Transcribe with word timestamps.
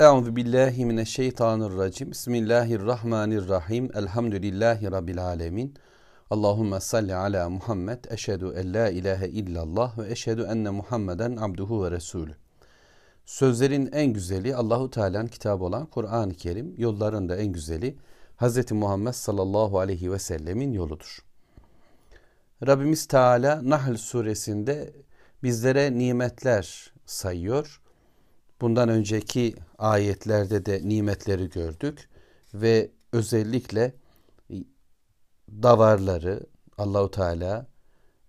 Euzu 0.00 0.36
billahi 0.36 0.86
mineşşeytanirracim. 0.86 2.10
Bismillahirrahmanirrahim. 2.10 3.90
Elhamdülillahi 3.94 4.90
rabbil 4.92 5.24
alamin. 5.24 5.74
Allahumme 6.30 6.80
salli 6.80 7.14
ala 7.14 7.50
Muhammed. 7.50 8.04
Eşhedü 8.10 8.52
en 8.56 8.74
la 8.74 8.88
ilahe 8.88 9.28
illallah 9.28 9.98
ve 9.98 10.10
eşhedü 10.10 10.42
enne 10.42 10.70
Muhammeden 10.70 11.36
abduhu 11.36 11.84
ve 11.84 11.90
resulü. 11.90 12.36
Sözlerin 13.24 13.90
en 13.92 14.12
güzeli 14.12 14.56
Allahu 14.56 14.90
Teala'nın 14.90 15.26
kitabı 15.26 15.64
olan 15.64 15.86
Kur'an-ı 15.86 16.34
Kerim, 16.34 16.74
yolların 16.78 17.28
da 17.28 17.36
en 17.36 17.52
güzeli 17.52 17.96
Hz. 18.36 18.72
Muhammed 18.72 19.12
sallallahu 19.12 19.78
aleyhi 19.78 20.12
ve 20.12 20.18
sellemin 20.18 20.72
yoludur. 20.72 21.18
Rabbimiz 22.66 23.06
Teala 23.06 23.60
Nahl 23.62 23.96
suresinde 23.96 24.92
bizlere 25.42 25.98
nimetler 25.98 26.92
sayıyor 27.06 27.79
Bundan 28.60 28.88
önceki 28.88 29.54
ayetlerde 29.78 30.66
de 30.66 30.80
nimetleri 30.84 31.50
gördük 31.50 32.08
ve 32.54 32.90
özellikle 33.12 33.94
davarları 35.62 36.46
Allahu 36.78 37.10
Teala 37.10 37.66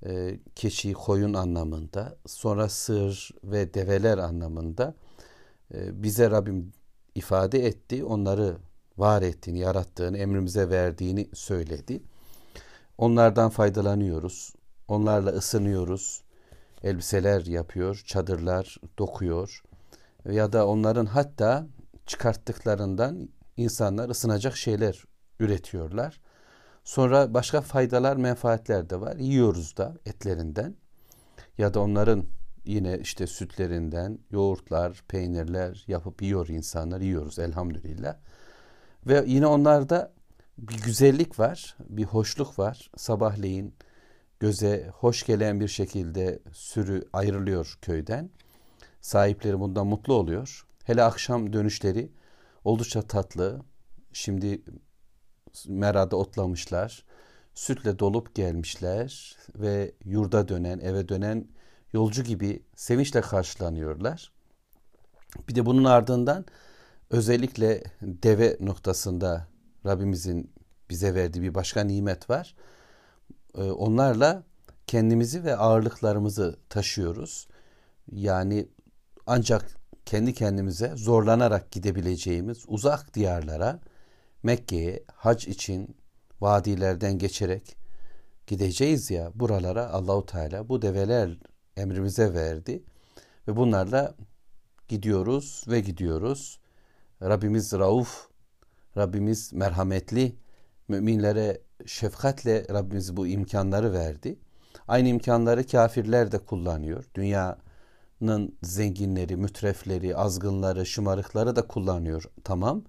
e, 0.05 0.39
keçi, 0.55 0.93
koyun 0.93 1.33
anlamında, 1.33 2.17
sonra 2.25 2.69
sığır 2.69 3.31
ve 3.43 3.73
develer 3.73 4.17
anlamında 4.17 4.95
e, 5.73 6.03
bize 6.03 6.31
Rabbim 6.31 6.73
ifade 7.15 7.65
etti. 7.65 8.03
Onları 8.03 8.57
var 8.97 9.21
ettiğini, 9.21 9.59
yarattığını, 9.59 10.17
emrimize 10.17 10.69
verdiğini 10.69 11.29
söyledi. 11.33 12.03
Onlardan 12.97 13.49
faydalanıyoruz. 13.49 14.53
Onlarla 14.87 15.29
ısınıyoruz. 15.29 16.21
Elbiseler 16.83 17.45
yapıyor, 17.45 18.03
çadırlar 18.05 18.77
dokuyor 18.99 19.63
ya 20.29 20.53
da 20.53 20.67
onların 20.67 21.05
hatta 21.05 21.67
çıkarttıklarından 22.05 23.29
insanlar 23.57 24.09
ısınacak 24.09 24.57
şeyler 24.57 25.03
üretiyorlar. 25.39 26.21
Sonra 26.83 27.33
başka 27.33 27.61
faydalar, 27.61 28.17
menfaatler 28.17 28.89
de 28.89 29.01
var. 29.01 29.15
Yiyoruz 29.15 29.77
da 29.77 29.97
etlerinden 30.05 30.75
ya 31.57 31.73
da 31.73 31.79
onların 31.79 32.25
yine 32.65 32.99
işte 32.99 33.27
sütlerinden 33.27 34.19
yoğurtlar, 34.31 35.03
peynirler 35.07 35.83
yapıp 35.87 36.21
yiyor 36.21 36.47
insanlar. 36.47 37.01
Yiyoruz 37.01 37.39
elhamdülillah. 37.39 38.15
Ve 39.07 39.23
yine 39.27 39.47
onlarda 39.47 40.13
bir 40.57 40.81
güzellik 40.83 41.39
var, 41.39 41.75
bir 41.89 42.03
hoşluk 42.03 42.59
var. 42.59 42.91
Sabahleyin 42.97 43.75
göze 44.39 44.89
hoş 44.93 45.25
gelen 45.25 45.59
bir 45.59 45.67
şekilde 45.67 46.39
sürü 46.53 47.03
ayrılıyor 47.13 47.77
köyden 47.81 48.29
sahipleri 49.01 49.59
bundan 49.59 49.87
mutlu 49.87 50.13
oluyor. 50.13 50.65
Hele 50.83 51.03
akşam 51.03 51.53
dönüşleri 51.53 52.11
oldukça 52.63 53.01
tatlı. 53.01 53.61
Şimdi 54.13 54.61
merada 55.67 56.15
otlamışlar. 56.15 57.05
Sütle 57.53 57.99
dolup 57.99 58.35
gelmişler 58.35 59.37
ve 59.55 59.91
yurda 60.05 60.47
dönen, 60.47 60.79
eve 60.79 61.09
dönen 61.09 61.47
yolcu 61.93 62.23
gibi 62.23 62.63
sevinçle 62.75 63.21
karşılanıyorlar. 63.21 64.31
Bir 65.47 65.55
de 65.55 65.65
bunun 65.65 65.83
ardından 65.83 66.45
özellikle 67.09 67.83
deve 68.01 68.57
noktasında 68.59 69.47
Rabbimizin 69.85 70.51
bize 70.89 71.15
verdiği 71.15 71.41
bir 71.41 71.55
başka 71.55 71.83
nimet 71.83 72.29
var. 72.29 72.55
Ee, 73.57 73.61
onlarla 73.63 74.43
kendimizi 74.87 75.43
ve 75.43 75.55
ağırlıklarımızı 75.55 76.59
taşıyoruz. 76.69 77.47
Yani 78.11 78.67
ancak 79.27 79.77
kendi 80.05 80.33
kendimize 80.33 80.93
zorlanarak 80.95 81.71
gidebileceğimiz 81.71 82.65
uzak 82.67 83.13
diyarlara 83.13 83.79
Mekke'ye 84.43 85.03
hac 85.13 85.47
için 85.47 85.95
vadilerden 86.41 87.17
geçerek 87.17 87.77
gideceğiz 88.47 89.11
ya 89.11 89.31
buralara 89.35 89.89
Allahu 89.89 90.25
Teala 90.25 90.69
bu 90.69 90.81
develer 90.81 91.37
emrimize 91.77 92.33
verdi 92.33 92.83
ve 93.47 93.55
bunlarla 93.55 94.15
gidiyoruz 94.87 95.63
ve 95.67 95.79
gidiyoruz. 95.79 96.59
Rabbimiz 97.21 97.73
Rauf, 97.73 98.27
Rabbimiz 98.97 99.53
merhametli, 99.53 100.35
müminlere 100.87 101.61
şefkatle 101.85 102.65
Rabbimiz 102.69 103.17
bu 103.17 103.27
imkanları 103.27 103.93
verdi. 103.93 104.39
Aynı 104.87 105.07
imkanları 105.07 105.67
kafirler 105.67 106.31
de 106.31 106.39
kullanıyor. 106.39 107.05
Dünya 107.15 107.57
zenginleri, 108.63 109.35
mütrefleri, 109.35 110.15
azgınları, 110.15 110.85
şımarıkları 110.85 111.55
da 111.55 111.67
kullanıyor. 111.67 112.23
Tamam. 112.43 112.83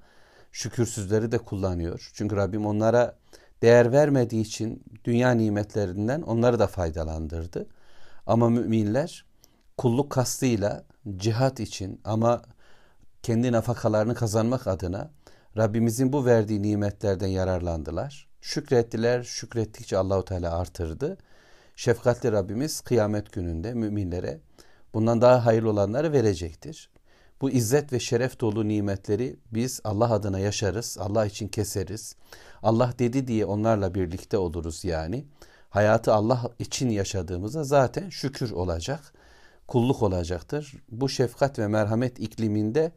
Şükürsüzleri 0.52 1.32
de 1.32 1.38
kullanıyor. 1.38 2.10
Çünkü 2.14 2.36
Rabbim 2.36 2.66
onlara 2.66 3.16
değer 3.62 3.92
vermediği 3.92 4.42
için 4.42 4.84
dünya 5.04 5.30
nimetlerinden 5.30 6.22
onları 6.22 6.58
da 6.58 6.66
faydalandırdı. 6.66 7.66
Ama 8.26 8.48
müminler 8.48 9.24
kulluk 9.78 10.10
kastıyla 10.10 10.84
cihat 11.16 11.60
için 11.60 12.00
ama 12.04 12.42
kendi 13.22 13.52
nafakalarını 13.52 14.14
kazanmak 14.14 14.66
adına 14.66 15.10
Rabbimizin 15.56 16.12
bu 16.12 16.26
verdiği 16.26 16.62
nimetlerden 16.62 17.26
yararlandılar. 17.26 18.28
Şükrettiler, 18.40 19.22
şükrettikçe 19.22 19.96
Allahu 19.96 20.24
Teala 20.24 20.58
artırdı. 20.58 21.18
Şefkatli 21.76 22.32
Rabbimiz 22.32 22.80
kıyamet 22.80 23.32
gününde 23.32 23.74
müminlere 23.74 24.40
bundan 24.94 25.20
daha 25.20 25.46
hayırlı 25.46 25.70
olanları 25.70 26.12
verecektir. 26.12 26.90
Bu 27.40 27.50
izzet 27.50 27.92
ve 27.92 28.00
şeref 28.00 28.40
dolu 28.40 28.68
nimetleri 28.68 29.36
biz 29.52 29.80
Allah 29.84 30.12
adına 30.12 30.38
yaşarız, 30.38 30.96
Allah 31.00 31.26
için 31.26 31.48
keseriz. 31.48 32.16
Allah 32.62 32.92
dedi 32.98 33.26
diye 33.26 33.44
onlarla 33.44 33.94
birlikte 33.94 34.38
oluruz 34.38 34.84
yani. 34.84 35.24
Hayatı 35.70 36.14
Allah 36.14 36.50
için 36.58 36.90
yaşadığımızda 36.90 37.64
zaten 37.64 38.08
şükür 38.08 38.50
olacak, 38.50 39.12
kulluk 39.68 40.02
olacaktır. 40.02 40.74
Bu 40.90 41.08
şefkat 41.08 41.58
ve 41.58 41.68
merhamet 41.68 42.20
ikliminde 42.20 42.92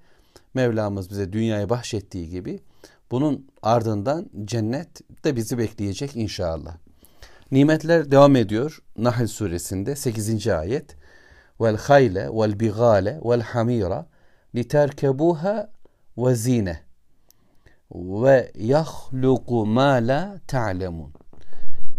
Mevlamız 0.55 1.09
bize 1.09 1.33
dünyayı 1.33 1.69
bahşettiği 1.69 2.29
gibi 2.29 2.59
bunun 3.11 3.47
ardından 3.61 4.29
cennet 4.45 5.23
de 5.23 5.35
bizi 5.35 5.57
bekleyecek 5.57 6.15
inşallah. 6.15 6.77
Nimetler 7.51 8.11
devam 8.11 8.35
ediyor 8.35 8.79
Nahl 8.97 9.27
suresinde 9.27 9.95
8. 9.95 10.47
ayet 10.47 10.95
vel 11.61 11.77
hayle 11.77 12.29
vel 12.29 12.59
bigale 12.59 13.21
vel 13.25 13.41
hamira 13.41 14.05
literkebuha 14.55 15.71
ve 16.17 16.35
zine. 16.35 16.79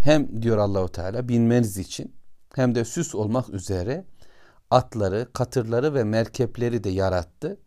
Hem 0.00 0.42
diyor 0.42 0.58
Allahu 0.58 0.88
Teala 0.88 1.28
binmeniz 1.28 1.78
için 1.78 2.14
hem 2.54 2.74
de 2.74 2.84
süs 2.84 3.14
olmak 3.14 3.48
üzere 3.48 4.04
atları, 4.70 5.28
katırları 5.32 5.94
ve 5.94 6.04
merkepleri 6.04 6.84
de 6.84 6.90
yarattı 6.90 7.60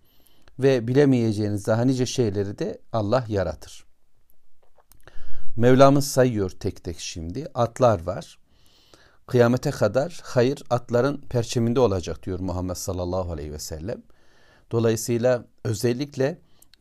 ve 0.60 0.88
bilemeyeceğiniz 0.88 1.68
daha 1.68 1.86
nice 1.86 2.06
şeyleri 2.06 2.60
de 2.60 2.82
Allah 2.94 3.26
yaratır. 3.28 3.86
Mevlamız 5.56 6.08
sayıyor 6.08 6.50
tek 6.50 6.84
tek 6.84 7.00
şimdi. 7.00 7.48
Atlar 7.54 8.06
var 8.06 8.40
kıyamete 9.30 9.72
kadar 9.72 10.22
hayır 10.24 10.64
atların 10.70 11.18
perçeminde 11.18 11.80
olacak 11.80 12.26
diyor 12.26 12.40
Muhammed 12.40 12.76
sallallahu 12.76 13.32
aleyhi 13.32 13.52
ve 13.52 13.60
sellem. 13.60 14.02
Dolayısıyla 14.72 15.46
özellikle 15.64 16.38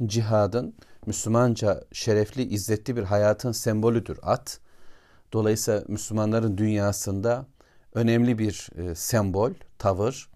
cihadın 0.07 0.75
Müslümanca 1.07 1.85
şerefli, 1.93 2.43
izzetli 2.43 2.97
bir 2.97 3.03
hayatın 3.03 3.53
sembolüdür 3.53 4.19
at. 4.23 4.61
Dolayısıyla 5.33 5.85
Müslümanların 5.89 6.59
dünyasında 6.59 7.47
önemli 7.95 8.39
bir 8.39 8.69
e, 8.77 8.95
sembol, 8.95 9.53
tavır. 9.79 10.29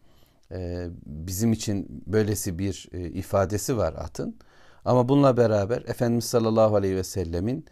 E, 0.50 0.88
bizim 1.06 1.52
için 1.52 2.02
böylesi 2.06 2.58
bir 2.58 2.88
e, 2.92 3.00
ifadesi 3.00 3.76
var 3.76 3.94
atın. 3.98 4.36
Ama 4.84 5.08
bununla 5.08 5.36
beraber 5.36 5.82
Efendimiz 5.86 6.24
sallallahu 6.24 6.76
aleyhi 6.76 6.96
ve 6.96 7.04
sellemin 7.04 7.66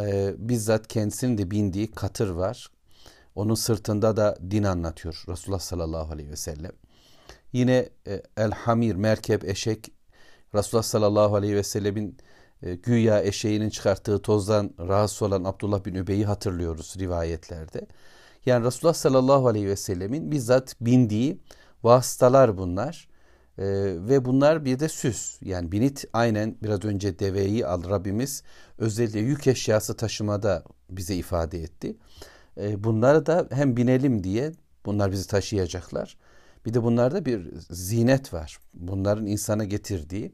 e, 0.00 0.34
bizzat 0.38 0.88
kendisinin 0.88 1.38
de 1.38 1.50
bindiği 1.50 1.90
katır 1.90 2.30
var. 2.30 2.70
Onun 3.34 3.54
sırtında 3.54 4.16
da 4.16 4.36
din 4.50 4.62
anlatıyor 4.62 5.24
Resulullah 5.28 5.60
sallallahu 5.60 6.12
aleyhi 6.12 6.30
ve 6.30 6.36
sellem. 6.36 6.72
Yine 7.52 7.88
e, 8.06 8.22
El 8.36 8.50
Hamir, 8.50 8.94
merkep, 8.94 9.44
eşek 9.44 9.92
Resulullah 10.54 10.82
sallallahu 10.82 11.36
aleyhi 11.36 11.56
ve 11.56 11.62
sellemin 11.62 12.16
e, 12.62 12.74
güya 12.74 13.22
eşeğinin 13.22 13.70
çıkarttığı 13.70 14.22
tozdan 14.22 14.70
rahatsız 14.78 15.22
olan 15.22 15.44
Abdullah 15.44 15.84
bin 15.84 15.94
Übey'i 15.94 16.24
hatırlıyoruz 16.24 16.96
rivayetlerde. 16.98 17.86
Yani 18.46 18.66
Resulullah 18.66 18.94
sallallahu 18.94 19.48
aleyhi 19.48 19.66
ve 19.66 19.76
sellemin 19.76 20.30
bizzat 20.30 20.76
bindiği 20.80 21.40
vasıtalar 21.82 22.58
bunlar. 22.58 23.10
Ee, 23.58 23.64
ve 24.08 24.24
bunlar 24.24 24.64
bir 24.64 24.78
de 24.78 24.88
süs. 24.88 25.38
Yani 25.42 25.72
binit 25.72 26.04
aynen 26.12 26.56
biraz 26.62 26.84
önce 26.84 27.18
deveyi 27.18 27.66
al 27.66 27.88
Rabbimiz 27.90 28.42
özellikle 28.78 29.20
yük 29.20 29.46
eşyası 29.46 29.96
taşımada 29.96 30.64
bize 30.90 31.14
ifade 31.14 31.62
etti. 31.62 31.96
E, 32.60 32.84
bunları 32.84 33.26
da 33.26 33.48
hem 33.50 33.76
binelim 33.76 34.24
diye 34.24 34.52
bunlar 34.86 35.12
bizi 35.12 35.28
taşıyacaklar. 35.28 36.16
Bir 36.66 36.74
de 36.74 36.82
bunlarda 36.82 37.24
bir 37.24 37.48
zinet 37.70 38.34
var. 38.34 38.58
Bunların 38.74 39.26
insana 39.26 39.64
getirdiği 39.64 40.32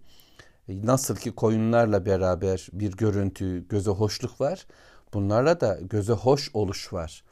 Nasıl 0.69 1.17
ki 1.17 1.31
koyunlarla 1.31 2.07
beraber 2.07 2.69
bir 2.73 2.93
görüntü, 2.93 3.69
göze 3.69 3.91
hoşluk 3.91 4.41
var. 4.41 4.67
Bunlarla 5.15 5.61
da 5.61 5.79
göze 5.83 6.13
hoş 6.13 6.51
oluş 6.55 6.93
var. 6.93 7.25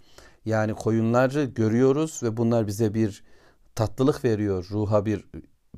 Yani 0.45 0.75
koyunları 0.75 1.45
görüyoruz 1.45 2.23
ve 2.23 2.37
bunlar 2.37 2.67
bize 2.67 2.95
bir 2.95 3.25
tatlılık 3.75 4.25
veriyor, 4.25 4.67
ruha 4.71 5.07
bir 5.07 5.25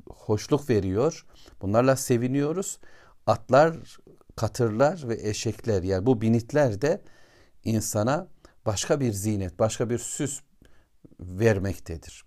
hoşluk 0.09 0.69
veriyor. 0.69 1.25
Bunlarla 1.61 1.95
seviniyoruz. 1.95 2.79
Atlar, 3.27 3.97
katırlar 4.35 5.09
ve 5.09 5.29
eşekler 5.29 5.83
yani 5.83 6.05
bu 6.05 6.21
binitler 6.21 6.81
de 6.81 7.01
insana 7.63 8.27
başka 8.67 8.99
bir 8.99 9.11
zinet, 9.11 9.59
başka 9.59 9.89
bir 9.89 9.97
süs 9.97 10.39
vermektedir. 11.19 12.25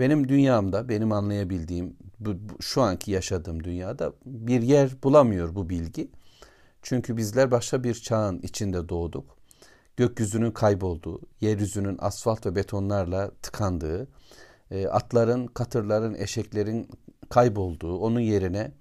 Benim 0.00 0.28
dünyamda, 0.28 0.88
benim 0.88 1.12
anlayabildiğim, 1.12 1.96
bu, 2.20 2.30
bu, 2.30 2.62
şu 2.62 2.82
anki 2.82 3.10
yaşadığım 3.10 3.64
dünyada 3.64 4.12
bir 4.26 4.62
yer 4.62 5.02
bulamıyor 5.02 5.54
bu 5.54 5.68
bilgi. 5.68 6.10
Çünkü 6.82 7.16
bizler 7.16 7.50
başka 7.50 7.84
bir 7.84 7.94
çağın 7.94 8.38
içinde 8.38 8.88
doğduk. 8.88 9.36
Gökyüzünün 9.96 10.50
kaybolduğu, 10.50 11.20
yeryüzünün 11.40 11.96
asfalt 12.00 12.46
ve 12.46 12.56
betonlarla 12.56 13.30
tıkandığı, 13.42 14.08
e, 14.70 14.86
atların, 14.86 15.46
katırların, 15.46 16.14
eşeklerin 16.14 16.88
kaybolduğu, 17.28 17.98
onun 17.98 18.20
yerine 18.20 18.72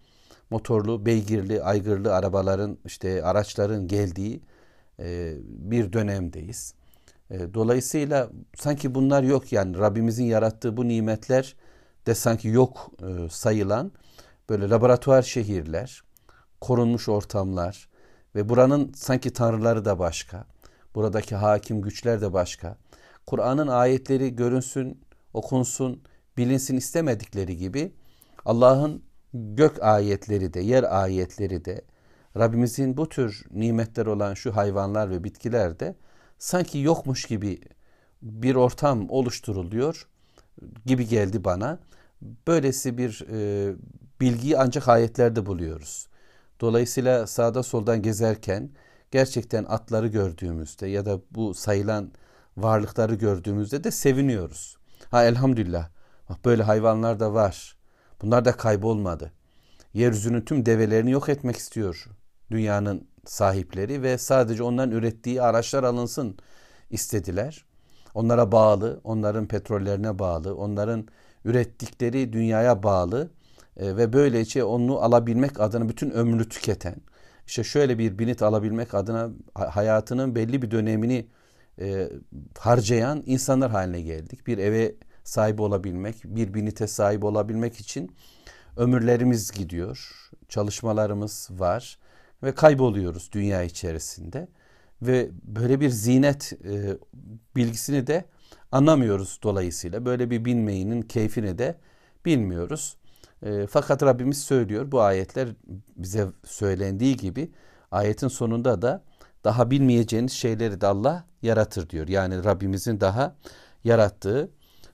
motorlu, 0.50 1.06
beygirli, 1.06 1.64
aygırlı 1.64 2.16
arabaların, 2.16 2.78
işte 2.86 3.24
araçların 3.24 3.88
geldiği 3.88 4.42
e, 5.00 5.36
bir 5.48 5.94
dönemdeyiz. 5.94 6.74
E, 7.34 7.54
dolayısıyla 7.54 8.30
sanki 8.56 8.96
bunlar 8.96 9.24
yok 9.24 9.52
yani 9.52 9.78
Rabbimizin 9.78 10.26
yarattığı 10.26 10.78
bu 10.78 10.88
nimetler 10.88 11.56
de 12.06 12.16
sanki 12.16 12.48
yok 12.48 12.92
e, 13.02 13.30
sayılan 13.30 13.92
böyle 14.50 14.70
laboratuvar 14.70 15.22
şehirler, 15.22 16.04
korunmuş 16.62 17.10
ortamlar 17.10 17.90
ve 18.36 18.50
buranın 18.50 18.92
sanki 18.96 19.34
tanrıları 19.34 19.86
da 19.86 20.00
başka. 20.00 20.46
Buradaki 20.96 21.36
hakim 21.36 21.82
güçler 21.82 22.22
de 22.22 22.34
başka. 22.34 22.78
Kur'an'ın 23.26 23.68
ayetleri 23.68 24.36
görünsün, 24.36 25.02
okunsun, 25.34 26.04
bilinsin 26.38 26.78
istemedikleri 26.78 27.58
gibi 27.58 27.94
Allah'ın 28.46 29.04
gök 29.34 29.84
ayetleri 29.84 30.54
de, 30.54 30.60
yer 30.60 31.02
ayetleri 31.02 31.66
de, 31.66 31.82
Rabbimizin 32.38 32.98
bu 32.98 33.10
tür 33.10 33.46
nimetler 33.52 34.06
olan 34.06 34.34
şu 34.34 34.56
hayvanlar 34.56 35.10
ve 35.10 35.24
bitkiler 35.24 35.80
de 35.80 35.96
sanki 36.44 36.78
yokmuş 36.80 37.26
gibi 37.26 37.62
bir 38.22 38.56
ortam 38.56 39.10
oluşturuluyor 39.10 40.08
gibi 40.86 41.08
geldi 41.08 41.44
bana. 41.44 41.80
Böylesi 42.48 42.98
bir 42.98 43.26
e, 43.32 43.76
bilgiyi 44.22 44.58
ancak 44.58 44.88
ayetlerde 44.88 45.46
buluyoruz. 45.46 46.08
Dolayısıyla 46.62 47.28
sağda 47.28 47.64
soldan 47.64 48.02
gezerken 48.02 48.70
gerçekten 49.12 49.64
atları 49.64 50.08
gördüğümüzde 50.08 50.88
ya 50.88 51.06
da 51.06 51.20
bu 51.32 51.54
sayılan 51.54 52.12
varlıkları 52.58 53.16
gördüğümüzde 53.16 53.84
de 53.84 53.92
seviniyoruz. 53.92 54.78
Ha 55.12 55.24
elhamdülillah. 55.26 55.90
Böyle 56.46 56.64
hayvanlar 56.64 57.20
da 57.20 57.34
var. 57.34 57.78
Bunlar 58.22 58.46
da 58.46 58.52
kaybolmadı. 58.52 59.32
Yeryüzünün 59.94 60.42
tüm 60.42 60.66
develerini 60.66 61.12
yok 61.12 61.30
etmek 61.30 61.56
istiyor 61.58 62.08
dünyanın 62.52 63.08
sahipleri 63.26 64.02
ve 64.02 64.18
sadece 64.18 64.64
onların 64.64 64.92
ürettiği 64.92 65.42
araçlar 65.42 65.84
alınsın 65.84 66.38
istediler. 66.90 67.66
Onlara 68.14 68.52
bağlı, 68.52 69.02
onların 69.04 69.48
petrollerine 69.48 70.20
bağlı, 70.20 70.56
onların 70.56 71.08
ürettikleri 71.46 72.34
dünyaya 72.34 72.84
bağlı 72.84 73.32
e, 73.78 73.98
ve 73.98 74.14
böylece 74.14 74.64
onu 74.64 75.00
alabilmek 75.00 75.60
adına 75.60 75.90
bütün 75.90 76.12
ömrünü 76.12 76.50
tüketen, 76.50 76.96
işte 77.48 77.64
şöyle 77.64 77.98
bir 78.00 78.20
binit 78.20 78.42
alabilmek 78.42 78.94
adına 78.94 79.30
hayatının 79.54 80.36
belli 80.36 80.62
bir 80.62 80.72
dönemini 80.72 81.28
e, 81.80 82.10
harcayan 82.60 83.24
insanlar 83.26 83.72
haline 83.72 84.02
geldik. 84.02 84.48
Bir 84.48 84.58
eve 84.58 84.96
sahip 85.24 85.60
olabilmek, 85.60 86.16
bir 86.24 86.54
binite 86.54 86.88
sahip 86.88 87.24
olabilmek 87.24 87.80
için 87.80 88.16
ömürlerimiz 88.78 89.52
gidiyor, 89.52 90.30
çalışmalarımız 90.50 91.50
var 91.52 92.00
ve 92.44 92.56
kayboluyoruz 92.56 93.30
dünya 93.32 93.64
içerisinde 93.64 94.48
ve 95.02 95.30
böyle 95.44 95.80
bir 95.80 95.90
zinet 95.90 96.54
e, 96.66 96.98
bilgisini 97.56 98.08
de 98.08 98.26
anlamıyoruz 98.72 99.40
dolayısıyla 99.44 100.06
böyle 100.06 100.30
bir 100.30 100.46
binmeyinin 100.46 101.02
keyfini 101.02 101.58
de 101.58 101.76
bilmiyoruz. 102.26 102.98
E, 103.44 103.68
fakat 103.68 104.04
Rabbimiz 104.04 104.44
söylüyor 104.44 104.92
bu 104.92 105.02
ayetler 105.02 105.50
bize 105.96 106.28
söylendiği 106.46 107.18
gibi 107.18 107.52
ayetin 107.92 108.28
sonunda 108.28 108.82
da 108.82 109.04
daha 109.44 109.72
bilmeyeceğiniz 109.72 110.32
şeyleri 110.32 110.82
de 110.82 110.88
Allah 110.88 111.26
yaratır 111.42 111.90
diyor. 111.90 112.08
Yani 112.08 112.44
Rabbimizin 112.44 113.00
daha 113.00 113.36
yarattığı 113.84 114.50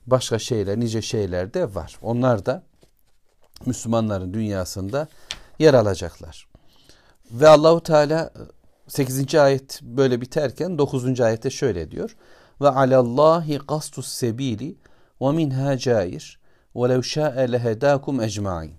başka 0.08 0.40
şeyler, 0.40 0.80
nice 0.80 1.02
şeyler 1.02 1.54
de 1.54 1.76
var. 1.76 2.00
Onlar 2.02 2.46
da 2.46 2.64
Müslümanların 3.66 4.34
dünyasında 4.34 5.08
yer 5.60 5.74
alacaklar. 5.74 6.49
Ve 7.32 7.48
Allahu 7.48 7.84
Teala 7.84 8.34
8. 8.88 9.36
ayet 9.36 9.80
böyle 9.82 10.22
biterken 10.22 10.78
9. 10.78 11.22
ayette 11.22 11.50
şöyle 11.50 11.92
diyor. 11.92 12.16
Ve 12.62 12.70
alallahi 12.70 13.58
qastus 13.58 14.08
sebili 14.08 14.78
ve 15.22 15.32
minha 15.32 15.78
cair 15.78 16.40
ve 16.76 16.90
lev 16.90 17.02
şa'e 17.02 17.52
lehedakum 17.52 18.22
ecmain. 18.22 18.74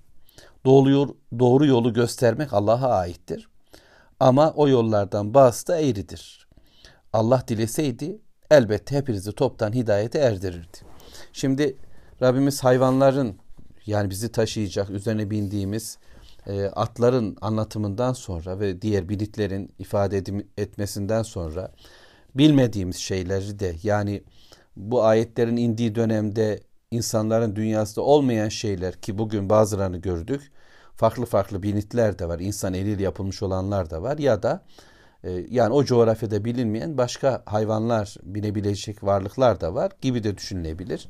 Doğru, 0.64 1.16
doğru 1.38 1.66
yolu 1.66 1.92
göstermek 1.92 2.52
Allah'a 2.52 2.88
aittir. 2.88 3.48
Ama 4.20 4.50
o 4.50 4.68
yollardan 4.68 5.34
bazısı 5.34 5.66
da 5.66 5.80
eğridir. 5.80 6.48
Allah 7.12 7.42
dileseydi 7.48 8.20
elbette 8.50 8.96
hepinizi 8.96 9.32
toptan 9.32 9.72
hidayete 9.72 10.18
erdirirdi. 10.18 10.78
Şimdi 11.32 11.76
Rabbimiz 12.22 12.64
hayvanların 12.64 13.36
yani 13.86 14.10
bizi 14.10 14.32
taşıyacak 14.32 14.90
üzerine 14.90 15.30
bindiğimiz 15.30 15.98
e, 16.46 16.64
atların 16.64 17.36
anlatımından 17.40 18.12
sonra 18.12 18.60
ve 18.60 18.82
diğer 18.82 19.08
binitlerin 19.08 19.72
ifade 19.78 20.18
edim, 20.18 20.48
etmesinden 20.58 21.22
sonra 21.22 21.72
bilmediğimiz 22.34 22.96
şeyleri 22.96 23.58
de 23.58 23.76
yani 23.82 24.22
bu 24.76 25.04
ayetlerin 25.04 25.56
indiği 25.56 25.94
dönemde 25.94 26.60
insanların 26.90 27.56
dünyasında 27.56 28.04
olmayan 28.04 28.48
şeyler 28.48 28.94
ki 28.94 29.18
bugün 29.18 29.50
bazılarını 29.50 29.96
gördük. 29.96 30.52
Farklı 30.96 31.26
farklı 31.26 31.62
binitler 31.62 32.18
de 32.18 32.28
var. 32.28 32.40
insan 32.40 32.74
eliyle 32.74 33.02
yapılmış 33.02 33.42
olanlar 33.42 33.90
da 33.90 34.02
var 34.02 34.18
ya 34.18 34.42
da 34.42 34.64
e, 35.24 35.30
yani 35.50 35.74
o 35.74 35.84
coğrafyada 35.84 36.44
bilinmeyen 36.44 36.98
başka 36.98 37.42
hayvanlar 37.46 38.16
binebilecek 38.22 39.04
varlıklar 39.04 39.60
da 39.60 39.74
var 39.74 39.92
gibi 40.00 40.24
de 40.24 40.36
düşünülebilir. 40.36 41.08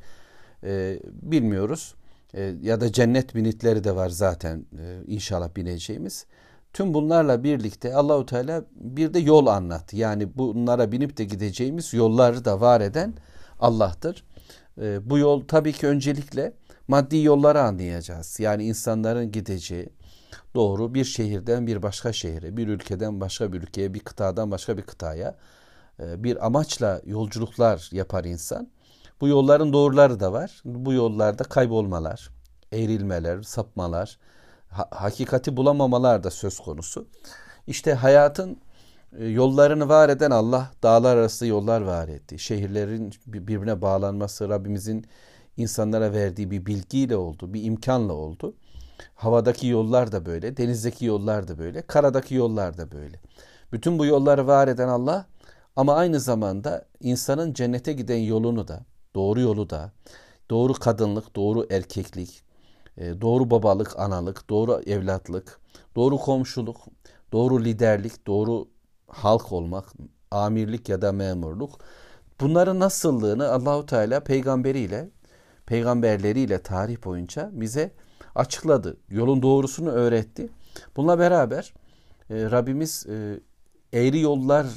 E, 0.63 0.99
bilmiyoruz 1.05 1.95
e, 2.33 2.55
ya 2.61 2.81
da 2.81 2.91
cennet 2.91 3.35
binitleri 3.35 3.83
de 3.83 3.95
var 3.95 4.09
zaten 4.09 4.65
e, 4.79 5.01
inşallah 5.07 5.55
bineceğimiz. 5.55 6.25
Tüm 6.73 6.93
bunlarla 6.93 7.43
birlikte 7.43 7.95
Allahu 7.95 8.25
Teala 8.25 8.63
bir 8.75 9.13
de 9.13 9.19
yol 9.19 9.47
anlattı. 9.47 9.97
Yani 9.97 10.37
bunlara 10.37 10.91
binip 10.91 11.17
de 11.17 11.23
gideceğimiz 11.23 11.93
yolları 11.93 12.45
da 12.45 12.61
var 12.61 12.81
eden 12.81 13.13
Allah'tır. 13.59 14.23
E, 14.81 15.09
bu 15.09 15.17
yol 15.17 15.41
tabii 15.47 15.73
ki 15.73 15.87
öncelikle 15.87 16.53
maddi 16.87 17.17
yolları 17.17 17.61
anlayacağız. 17.61 18.39
Yani 18.39 18.63
insanların 18.63 19.31
gideceği 19.31 19.89
doğru 20.55 20.93
bir 20.93 21.05
şehirden 21.05 21.67
bir 21.67 21.83
başka 21.83 22.13
şehre, 22.13 22.57
bir 22.57 22.67
ülkeden 22.67 23.21
başka 23.21 23.53
bir 23.53 23.61
ülkeye, 23.61 23.93
bir 23.93 23.99
kıtadan 23.99 24.51
başka 24.51 24.77
bir 24.77 24.83
kıtaya 24.83 25.37
e, 25.99 26.23
bir 26.23 26.45
amaçla 26.45 27.01
yolculuklar 27.05 27.89
yapar 27.91 28.23
insan. 28.23 28.67
Bu 29.21 29.27
yolların 29.27 29.73
doğruları 29.73 30.19
da 30.19 30.33
var. 30.33 30.61
Bu 30.65 30.93
yollarda 30.93 31.43
kaybolmalar, 31.43 32.29
eğrilmeler, 32.71 33.41
sapmalar, 33.41 34.19
ha- 34.69 34.89
hakikati 34.91 35.57
bulamamalar 35.57 36.23
da 36.23 36.31
söz 36.31 36.59
konusu. 36.59 37.07
İşte 37.67 37.93
hayatın 37.93 38.57
e, 39.17 39.25
yollarını 39.25 39.89
var 39.89 40.09
eden 40.09 40.31
Allah 40.31 40.71
dağlar 40.83 41.17
arası 41.17 41.45
yollar 41.45 41.81
var 41.81 42.07
etti. 42.07 42.39
Şehirlerin 42.39 43.13
birbirine 43.27 43.81
bağlanması 43.81 44.49
Rabbimizin 44.49 45.05
insanlara 45.57 46.13
verdiği 46.13 46.51
bir 46.51 46.65
bilgiyle 46.65 47.15
oldu, 47.15 47.53
bir 47.53 47.63
imkanla 47.63 48.13
oldu. 48.13 48.55
Havadaki 49.15 49.67
yollar 49.67 50.11
da 50.11 50.25
böyle, 50.25 50.57
denizdeki 50.57 51.05
yollar 51.05 51.47
da 51.47 51.57
böyle, 51.57 51.81
karadaki 51.81 52.35
yollar 52.35 52.77
da 52.77 52.91
böyle. 52.91 53.19
Bütün 53.71 53.99
bu 53.99 54.05
yolları 54.05 54.47
var 54.47 54.67
eden 54.67 54.87
Allah 54.87 55.25
ama 55.75 55.95
aynı 55.95 56.19
zamanda 56.19 56.85
insanın 56.99 57.53
cennete 57.53 57.93
giden 57.93 58.17
yolunu 58.17 58.67
da 58.67 58.85
doğru 59.15 59.39
yolu 59.39 59.69
da, 59.69 59.91
doğru 60.49 60.73
kadınlık, 60.73 61.35
doğru 61.35 61.67
erkeklik, 61.69 62.43
e, 62.97 63.21
doğru 63.21 63.51
babalık, 63.51 63.99
analık, 63.99 64.49
doğru 64.49 64.81
evlatlık, 64.85 65.59
doğru 65.95 66.17
komşuluk, 66.17 66.77
doğru 67.31 67.63
liderlik, 67.63 68.27
doğru 68.27 68.67
halk 69.07 69.51
olmak, 69.51 69.85
amirlik 70.31 70.89
ya 70.89 71.01
da 71.01 71.11
memurluk. 71.11 71.79
Bunların 72.39 72.79
nasıllığını 72.79 73.51
Allahu 73.51 73.85
Teala 73.85 74.19
peygamberiyle, 74.19 75.09
peygamberleriyle 75.65 76.61
tarih 76.61 77.03
boyunca 77.05 77.49
bize 77.53 77.91
açıkladı. 78.35 78.97
Yolun 79.09 79.41
doğrusunu 79.41 79.89
öğretti. 79.89 80.49
Bununla 80.95 81.19
beraber 81.19 81.73
e, 82.29 82.51
Rabbimiz 82.51 83.05
e, 83.09 83.39
eğri 83.93 84.19
yollar 84.19 84.67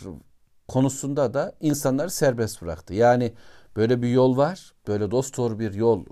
konusunda 0.69 1.35
da 1.35 1.53
insanları 1.61 2.11
serbest 2.11 2.62
bıraktı. 2.62 2.95
Yani 2.95 3.33
böyle 3.76 4.02
bir 4.02 4.09
yol 4.09 4.37
var, 4.37 4.75
böyle 4.88 5.11
dost 5.11 5.37
doğru 5.37 5.59
bir 5.59 5.75
yol 5.75 6.04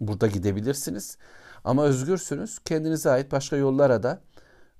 burada 0.00 0.26
gidebilirsiniz. 0.26 1.18
Ama 1.64 1.84
özgürsünüz. 1.84 2.58
Kendinize 2.58 3.10
ait 3.10 3.32
başka 3.32 3.56
yollara 3.56 4.02
da 4.02 4.20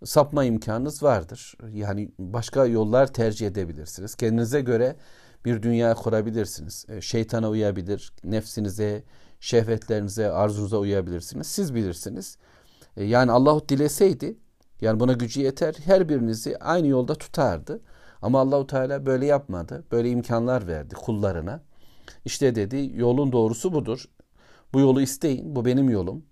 sapma 0.05 0.45
imkanınız 0.45 1.03
vardır. 1.03 1.55
Yani 1.73 2.11
başka 2.19 2.67
yollar 2.67 3.07
tercih 3.13 3.47
edebilirsiniz. 3.47 4.15
Kendinize 4.15 4.61
göre 4.61 4.97
bir 5.45 5.63
dünya 5.63 5.95
kurabilirsiniz. 5.95 6.87
E, 6.89 7.01
şeytana 7.01 7.51
uyabilir, 7.51 8.13
nefsinize, 8.25 9.05
şehvetlerinize, 9.41 10.31
arzunuza 10.31 10.79
uyabilirsiniz. 10.79 11.47
Siz 11.47 11.75
bilirsiniz. 11.75 12.39
E, 12.97 13.05
yani 13.05 13.33
Allahu 13.33 13.69
dileseydi, 13.69 14.37
yani 14.81 15.01
buna 15.01 15.13
gücü 15.13 15.41
yeter, 15.41 15.77
her 15.85 16.09
birinizi 16.09 16.59
aynı 16.59 16.87
yolda 16.87 17.15
tutardı. 17.15 17.81
Ama 18.23 18.41
Allahu 18.41 18.67
Teala 18.67 19.07
böyle 19.07 19.27
yapmadı. 19.27 19.85
Böyle 19.93 20.11
imkanlar 20.11 20.67
verdi 20.67 20.95
kullarına. 20.95 21.61
İşte 22.25 22.55
dedi 22.55 22.91
yolun 22.95 23.33
doğrusu 23.33 23.73
budur. 23.73 24.05
Bu 24.75 24.81
yolu 24.81 25.01
isteyin. 25.01 25.57
Bu 25.57 25.65
benim 25.65 25.91
yolum. 25.91 26.25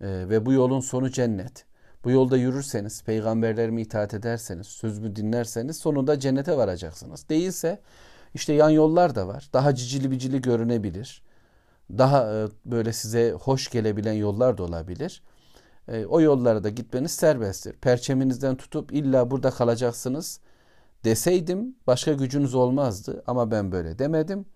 Ee, 0.00 0.06
ve 0.28 0.46
bu 0.46 0.52
yolun 0.52 0.80
sonu 0.80 1.10
cennet. 1.10 1.64
Bu 2.04 2.10
yolda 2.10 2.36
yürürseniz, 2.36 3.02
peygamberlerime 3.04 3.82
itaat 3.82 4.14
ederseniz, 4.14 4.66
sözümü 4.66 5.16
dinlerseniz 5.16 5.76
sonunda 5.76 6.18
cennete 6.18 6.56
varacaksınız. 6.56 7.28
Değilse 7.28 7.80
işte 8.34 8.52
yan 8.52 8.70
yollar 8.70 9.14
da 9.14 9.28
var. 9.28 9.50
Daha 9.52 9.74
cicili 9.74 10.10
bicili 10.10 10.42
görünebilir. 10.42 11.22
Daha 11.98 12.34
e, 12.34 12.48
böyle 12.64 12.92
size 12.92 13.32
hoş 13.32 13.70
gelebilen 13.70 14.12
yollar 14.12 14.58
da 14.58 14.62
olabilir. 14.62 15.22
E, 15.88 16.06
o 16.06 16.20
yollara 16.20 16.64
da 16.64 16.68
gitmeniz 16.68 17.10
serbesttir. 17.10 17.72
Perçeminizden 17.72 18.56
tutup 18.56 18.92
illa 18.92 19.30
burada 19.30 19.50
kalacaksınız 19.50 20.40
deseydim 21.04 21.76
başka 21.86 22.12
gücünüz 22.12 22.54
olmazdı 22.54 23.22
ama 23.26 23.50
ben 23.50 23.72
böyle 23.72 23.98
demedim. 23.98 24.46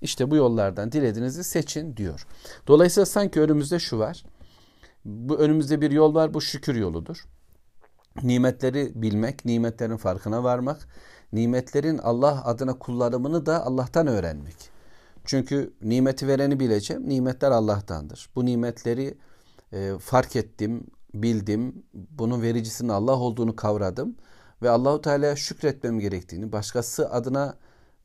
İşte 0.00 0.30
bu 0.30 0.36
yollardan 0.36 0.92
dilediğinizi 0.92 1.44
seçin 1.44 1.96
diyor. 1.96 2.26
Dolayısıyla 2.66 3.06
sanki 3.06 3.40
önümüzde 3.40 3.78
şu 3.78 3.98
var. 3.98 4.24
Bu 5.04 5.36
önümüzde 5.36 5.80
bir 5.80 5.90
yol 5.90 6.14
var. 6.14 6.34
Bu 6.34 6.40
şükür 6.40 6.74
yoludur. 6.74 7.24
Nimetleri 8.22 8.92
bilmek, 8.94 9.44
nimetlerin 9.44 9.96
farkına 9.96 10.44
varmak, 10.44 10.88
nimetlerin 11.32 11.98
Allah 11.98 12.44
adına 12.44 12.78
kullanımını 12.78 13.46
da 13.46 13.66
Allah'tan 13.66 14.06
öğrenmek. 14.06 14.70
Çünkü 15.24 15.72
nimeti 15.82 16.28
vereni 16.28 16.60
bileceğim. 16.60 17.08
Nimetler 17.08 17.50
Allah'tandır. 17.50 18.30
Bu 18.34 18.46
nimetleri 18.46 19.18
e, 19.72 19.92
fark 20.00 20.36
ettim, 20.36 20.86
bildim. 21.14 21.82
Bunun 21.94 22.42
vericisinin 22.42 22.88
Allah 22.88 23.16
olduğunu 23.16 23.56
kavradım 23.56 24.16
ve 24.62 24.70
Allahu 24.70 25.00
Teala'ya 25.00 25.36
şükretmem 25.36 25.98
gerektiğini, 25.98 26.52
başkası 26.52 27.10
adına 27.10 27.56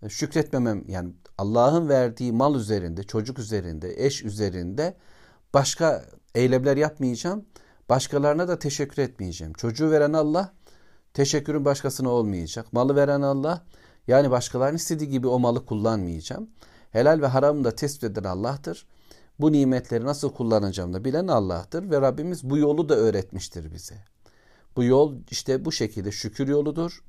e, 0.01 0.09
şükretmemem 0.09 0.83
yani 0.87 1.13
Allah'ın 1.37 1.89
verdiği 1.89 2.31
mal 2.31 2.55
üzerinde, 2.55 3.03
çocuk 3.03 3.39
üzerinde, 3.39 4.05
eş 4.05 4.23
üzerinde 4.23 4.97
başka 5.53 6.05
eylemler 6.35 6.77
yapmayacağım. 6.77 7.45
Başkalarına 7.89 8.47
da 8.47 8.59
teşekkür 8.59 9.01
etmeyeceğim. 9.01 9.53
Çocuğu 9.53 9.91
veren 9.91 10.13
Allah, 10.13 10.53
teşekkürün 11.13 11.65
başkasına 11.65 12.09
olmayacak. 12.09 12.73
Malı 12.73 12.95
veren 12.95 13.21
Allah, 13.21 13.65
yani 14.07 14.31
başkalarının 14.31 14.77
istediği 14.77 15.09
gibi 15.09 15.27
o 15.27 15.39
malı 15.39 15.65
kullanmayacağım. 15.65 16.49
Helal 16.91 17.21
ve 17.21 17.27
haramı 17.27 17.63
da 17.63 17.75
tespit 17.75 18.03
eden 18.03 18.23
Allah'tır. 18.23 18.87
Bu 19.39 19.51
nimetleri 19.51 20.05
nasıl 20.05 20.33
kullanacağım 20.33 20.93
da 20.93 21.05
bilen 21.05 21.27
Allah'tır 21.27 21.89
ve 21.89 22.01
Rabbimiz 22.01 22.43
bu 22.43 22.57
yolu 22.57 22.89
da 22.89 22.95
öğretmiştir 22.95 23.73
bize. 23.73 23.95
Bu 24.75 24.83
yol 24.83 25.15
işte 25.31 25.65
bu 25.65 25.71
şekilde 25.71 26.11
şükür 26.11 26.47
yoludur. 26.47 27.03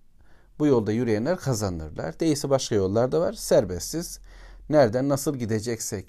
Bu 0.58 0.66
yolda 0.66 0.92
yürüyenler 0.92 1.36
kazanırlar. 1.36 2.20
Değilse 2.20 2.50
başka 2.50 2.74
yollar 2.74 3.12
da 3.12 3.20
var. 3.20 3.32
Serbestsiz. 3.32 4.20
Nereden 4.68 5.08
nasıl 5.08 5.36
gideceksek 5.36 6.06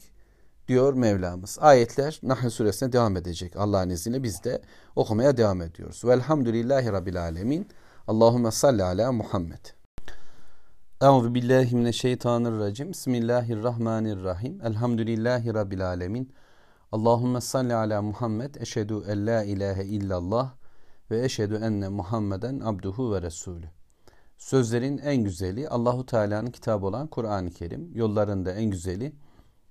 diyor 0.67 0.93
Mevlamız. 0.93 1.57
Ayetler 1.61 2.19
Nahl 2.23 2.49
suresine 2.49 2.91
devam 2.91 3.17
edecek. 3.17 3.55
Allah'ın 3.55 3.89
izniyle 3.89 4.23
biz 4.23 4.43
de 4.43 4.61
okumaya 4.95 5.37
devam 5.37 5.61
ediyoruz. 5.61 6.05
Velhamdülillahi 6.05 6.91
Rabbil 6.91 7.21
Alemin. 7.21 7.67
Allahümme 8.07 8.51
salli 8.51 8.83
ala 8.83 9.11
Muhammed. 9.11 9.65
Euzu 11.01 11.35
billahi 11.35 11.75
mineşşeytanirracim. 11.75 12.89
Bismillahirrahmanirrahim. 12.89 14.61
Elhamdülillahi 14.63 15.53
Rabbil 15.53 15.87
Alemin. 15.87 16.33
Allahümme 16.91 17.41
salli 17.41 17.75
ala 17.75 18.01
Muhammed. 18.01 18.55
Eşhedü 18.55 19.03
en 19.07 19.27
la 19.27 19.43
ilahe 19.43 19.85
illallah 19.85 20.53
ve 21.11 21.25
eşhedü 21.25 21.55
enne 21.55 21.89
Muhammeden 21.89 22.59
abduhu 22.59 23.13
ve 23.13 23.21
resulü. 23.21 23.76
Sözlerin 24.37 24.97
en 24.97 25.23
güzeli 25.23 25.69
Allahu 25.69 26.05
Teala'nın 26.05 26.51
kitabı 26.51 26.85
olan 26.85 27.07
Kur'an-ı 27.07 27.51
Kerim. 27.51 27.91
Yollarında 27.93 28.51
en 28.51 28.65
güzeli 28.65 29.15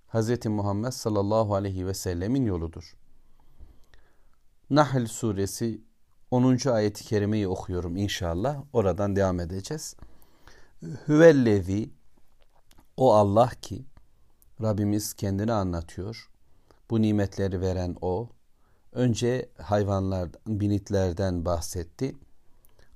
Hz. 0.09 0.47
Muhammed 0.47 0.91
sallallahu 0.91 1.55
aleyhi 1.55 1.87
ve 1.87 1.95
sellemin 1.95 2.45
yoludur. 2.45 2.97
Nahl 4.71 5.07
suresi 5.07 5.81
10. 6.31 6.69
ayeti 6.69 7.05
kerimeyi 7.05 7.49
okuyorum 7.49 7.97
inşallah. 7.97 8.63
Oradan 8.73 9.17
devam 9.17 9.41
edeceğiz. 9.41 9.97
Hüvellezi 11.09 11.91
o 12.97 13.15
Allah 13.15 13.51
ki 13.63 13.85
Rabbimiz 14.63 15.15
kendini 15.15 15.53
anlatıyor. 15.53 16.31
Bu 16.91 17.03
nimetleri 17.03 17.61
veren 17.61 17.97
o. 18.01 18.29
Önce 18.93 19.49
hayvanlar, 19.63 20.29
binitlerden 20.47 21.45
bahsetti. 21.45 22.17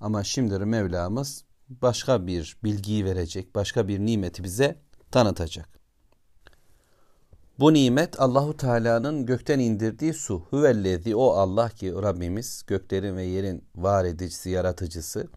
Ama 0.00 0.24
şimdi 0.24 0.58
Mevlamız 0.58 1.44
başka 1.70 2.26
bir 2.26 2.56
bilgiyi 2.64 3.04
verecek, 3.04 3.54
başka 3.54 3.88
bir 3.88 3.98
nimeti 3.98 4.44
bize 4.44 4.78
tanıtacak. 5.10 5.68
Bu 7.58 7.74
nimet 7.74 8.20
Allahu 8.20 8.56
Teala'nın 8.56 9.26
gökten 9.26 9.58
indirdiği 9.58 10.14
su. 10.14 10.42
Hüvellezi 10.52 11.16
o 11.16 11.30
Allah 11.30 11.68
ki 11.68 11.92
Rabbimiz 11.92 12.62
göklerin 12.66 13.16
ve 13.16 13.22
yerin 13.22 13.64
var 13.76 14.04
edicisi, 14.04 14.50
yaratıcısı, 14.50 15.28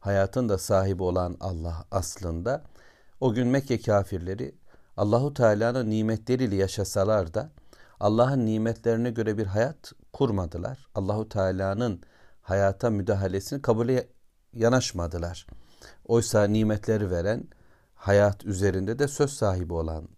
hayatın 0.00 0.48
da 0.48 0.58
sahibi 0.58 1.02
olan 1.02 1.36
Allah 1.40 1.84
aslında. 1.90 2.64
O 3.20 3.32
gün 3.32 3.48
Mekke 3.48 3.80
kafirleri 3.80 4.54
Allahu 4.96 5.34
Teala'nın 5.34 5.90
nimetleriyle 5.90 6.56
yaşasalar 6.56 7.34
da 7.34 7.50
Allah'ın 8.00 8.46
nimetlerine 8.46 9.10
göre 9.10 9.38
bir 9.38 9.46
hayat 9.46 9.92
kurmadılar. 10.12 10.88
Allahu 10.94 11.28
Teala'nın 11.28 12.02
hayata 12.42 12.90
müdahalesini 12.90 13.62
kabule 13.62 14.08
yanaşmadılar. 14.52 15.46
Oysa 16.08 16.44
nimetleri 16.44 17.10
veren, 17.10 17.44
hayat 17.94 18.44
üzerinde 18.44 18.98
de 18.98 19.08
söz 19.08 19.30
sahibi 19.30 19.72
olan, 19.72 20.08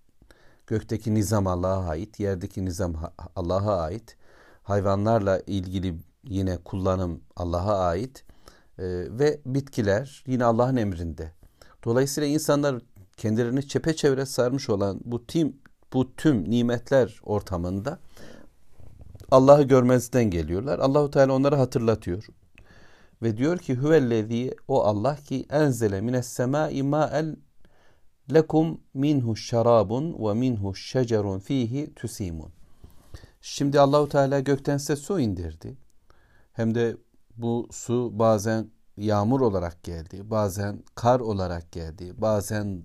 gökteki 0.67 1.15
nizam 1.15 1.47
Allah'a 1.47 1.89
ait, 1.89 2.21
yerdeki 2.21 2.65
nizam 2.65 2.95
Allah'a 3.37 3.81
ait, 3.81 4.17
hayvanlarla 4.63 5.41
ilgili 5.47 5.95
yine 6.25 6.59
kullanım 6.59 7.21
Allah'a 7.37 7.79
ait 7.79 8.25
e, 8.79 8.85
ve 9.19 9.41
bitkiler 9.47 10.25
yine 10.27 10.45
Allah'ın 10.45 10.77
emrinde. 10.77 11.33
Dolayısıyla 11.85 12.29
insanlar 12.29 12.83
kendilerini 13.17 13.69
çepeçevre 13.69 14.27
sarmış 14.27 14.71
olan 14.71 15.01
bu 15.05 15.27
tim 15.27 15.57
bu 15.93 16.17
tüm 16.17 16.51
nimetler 16.51 17.21
ortamında 17.23 17.99
Allah'ı 19.31 19.63
görmezden 19.63 20.31
geliyorlar. 20.31 20.79
Allahu 20.79 21.11
Teala 21.11 21.33
onları 21.33 21.57
hatırlatıyor. 21.57 22.27
Ve 23.23 23.37
diyor 23.37 23.59
ki 23.59 23.75
huvellezî 23.75 24.55
o 24.69 24.83
Allah 24.85 25.17
ki 25.17 25.47
enzele 25.51 26.01
mines 26.01 26.27
semâi 26.27 26.83
mâ'el 26.83 27.37
lekum 28.35 28.81
minhu 28.95 29.37
şarabun 29.37 30.29
ve 30.29 30.35
minhu 30.35 30.75
şecerun 30.75 31.39
fihi 31.39 31.95
tusimun. 31.95 32.53
Şimdi 33.41 33.81
Allahu 33.81 34.09
Teala 34.09 34.41
gökten 34.41 34.77
size 34.77 34.97
su 34.97 35.21
indirdi. 35.21 35.77
Hem 36.53 36.75
de 36.75 36.97
bu 37.37 37.69
su 37.73 38.11
bazen 38.19 38.71
yağmur 38.97 39.41
olarak 39.41 39.83
geldi, 39.83 40.31
bazen 40.31 40.83
kar 40.95 41.21
olarak 41.21 41.73
geldi, 41.73 42.15
bazen 42.17 42.85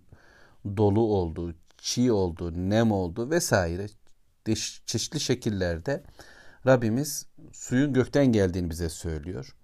dolu 0.78 1.02
oldu, 1.02 1.56
çiğ 1.78 2.12
oldu, 2.12 2.70
nem 2.70 2.92
oldu 2.92 3.30
vesaire 3.30 3.88
çeşitli 4.86 5.20
şekillerde 5.20 6.04
Rabbimiz 6.66 7.26
suyun 7.52 7.94
gökten 7.94 8.26
geldiğini 8.26 8.70
bize 8.70 8.90
söylüyor. 8.90 9.56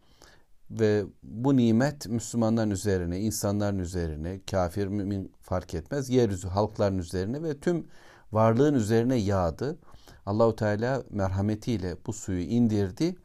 Ve 0.80 1.06
bu 1.24 1.58
nimet 1.58 2.08
Müslümanların 2.08 2.72
üzerine, 2.72 3.20
insanların 3.20 3.80
üzerine, 3.80 4.42
kafir, 4.51 4.88
mümin 4.88 5.32
fark 5.42 5.74
etmez, 5.74 6.10
yeryüzü 6.10 6.48
halkların 6.48 6.98
üzerine 6.98 7.44
ve 7.44 7.60
tüm 7.60 7.88
varlığın 8.32 8.74
üzerine 8.74 9.16
yağdı. 9.16 9.80
Allahu 10.25 10.56
Teala 10.56 11.04
merhametiyle 11.10 11.98
bu 12.06 12.13
suyu 12.13 12.42
indirdi 12.42 13.16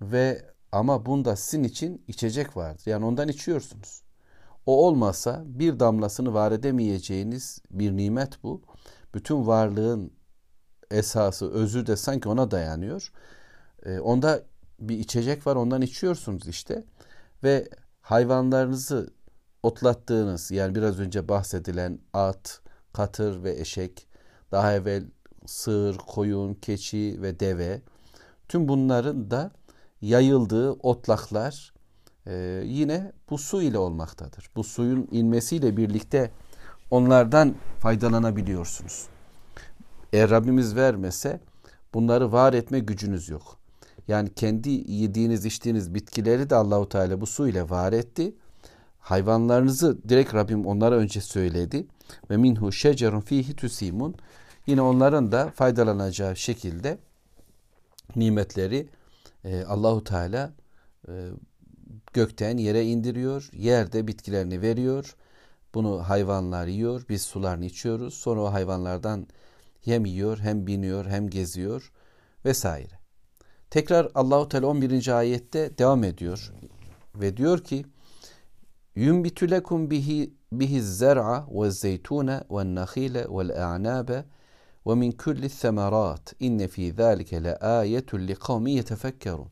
ve 0.00 0.42
ama 0.72 1.06
bunda 1.06 1.36
sizin 1.36 1.64
için 1.64 2.04
içecek 2.08 2.56
vardır. 2.56 2.82
Yani 2.86 3.04
ondan 3.04 3.28
içiyorsunuz. 3.28 4.02
O 4.66 4.86
olmasa 4.86 5.42
bir 5.46 5.80
damlasını 5.80 6.34
var 6.34 6.52
edemeyeceğiniz 6.52 7.62
bir 7.70 7.96
nimet 7.96 8.42
bu. 8.42 8.62
Bütün 9.14 9.46
varlığın 9.46 10.12
esası, 10.90 11.50
özü 11.52 11.86
de 11.86 11.96
sanki 11.96 12.28
ona 12.28 12.50
dayanıyor. 12.50 13.12
E, 13.86 14.00
onda 14.00 14.42
bir 14.80 14.98
içecek 14.98 15.46
var 15.46 15.56
ondan 15.56 15.82
içiyorsunuz 15.82 16.48
işte 16.48 16.84
ve 17.42 17.68
hayvanlarınızı 18.00 19.10
otlattığınız 19.62 20.50
yani 20.50 20.74
biraz 20.74 21.00
önce 21.00 21.28
bahsedilen 21.28 21.98
at, 22.12 22.60
katır 22.92 23.42
ve 23.42 23.60
eşek, 23.60 24.06
daha 24.52 24.72
evvel 24.72 25.04
sığır, 25.46 25.96
koyun, 25.96 26.54
keçi 26.54 27.18
ve 27.22 27.40
deve 27.40 27.80
tüm 28.48 28.68
bunların 28.68 29.30
da 29.30 29.50
yayıldığı 30.00 30.70
otlaklar 30.70 31.74
e, 32.26 32.62
yine 32.64 33.12
bu 33.30 33.38
su 33.38 33.62
ile 33.62 33.78
olmaktadır. 33.78 34.50
Bu 34.56 34.64
suyun 34.64 35.08
inmesiyle 35.10 35.76
birlikte 35.76 36.30
onlardan 36.90 37.54
faydalanabiliyorsunuz. 37.78 39.06
Eğer 40.12 40.30
Rabbimiz 40.30 40.76
vermese 40.76 41.40
bunları 41.94 42.32
var 42.32 42.52
etme 42.52 42.78
gücünüz 42.78 43.28
yok. 43.28 43.58
Yani 44.08 44.34
kendi 44.34 44.70
yediğiniz 44.92 45.44
içtiğiniz 45.44 45.94
bitkileri 45.94 46.50
de 46.50 46.54
Allahu 46.54 46.88
Teala 46.88 47.20
bu 47.20 47.26
su 47.26 47.48
ile 47.48 47.70
var 47.70 47.92
etti. 47.92 48.34
Hayvanlarınızı 48.98 50.08
direkt 50.08 50.34
Rabbim 50.34 50.66
onlara 50.66 50.94
önce 50.94 51.20
söyledi. 51.20 51.86
Ve 52.30 52.36
minhu 52.36 52.72
şecerun 52.72 53.20
fihi 53.20 53.56
tusimun. 53.56 54.14
Yine 54.66 54.82
onların 54.82 55.32
da 55.32 55.50
faydalanacağı 55.50 56.36
şekilde 56.36 56.98
nimetleri 58.16 58.88
e, 59.44 59.64
Allahu 59.64 60.04
Teala 60.04 60.52
e, 61.08 61.12
gökten 62.12 62.56
yere 62.56 62.84
indiriyor. 62.84 63.50
Yerde 63.52 64.06
bitkilerini 64.06 64.62
veriyor. 64.62 65.16
Bunu 65.74 66.08
hayvanlar 66.08 66.66
yiyor. 66.66 67.04
Biz 67.08 67.22
sularını 67.22 67.64
içiyoruz. 67.64 68.14
Sonra 68.14 68.40
o 68.40 68.52
hayvanlardan 68.52 69.26
hem 69.84 70.04
yiyor, 70.04 70.38
hem 70.38 70.66
biniyor, 70.66 71.06
hem 71.06 71.30
geziyor 71.30 71.92
vesaire. 72.44 73.03
Tekrar 73.74 74.08
Allahu 74.14 74.48
Teala 74.48 74.66
11. 74.66 75.08
ayette 75.08 75.78
devam 75.78 76.04
ediyor 76.04 76.52
ve 77.14 77.36
diyor 77.36 77.58
ki 77.58 77.84
Yunbitu 78.94 79.50
lekum 79.50 79.90
bihi 79.90 80.34
bihi 80.52 80.82
zer'a 80.82 81.46
ve 81.50 81.70
zeytuna 81.70 82.44
ve 82.50 82.74
nakhile 82.74 83.26
ve 83.30 83.64
a'nabe 83.64 84.24
ve 84.86 84.94
min 84.94 85.12
kulli 85.12 85.48
semerat 85.50 86.34
inne 86.40 86.68
fi 86.68 86.92
zalike 86.92 87.44
le 87.44 87.56
ayetun 87.56 88.28
li 88.28 88.34
kavmi 88.34 88.72
yetefekkerun. 88.72 89.48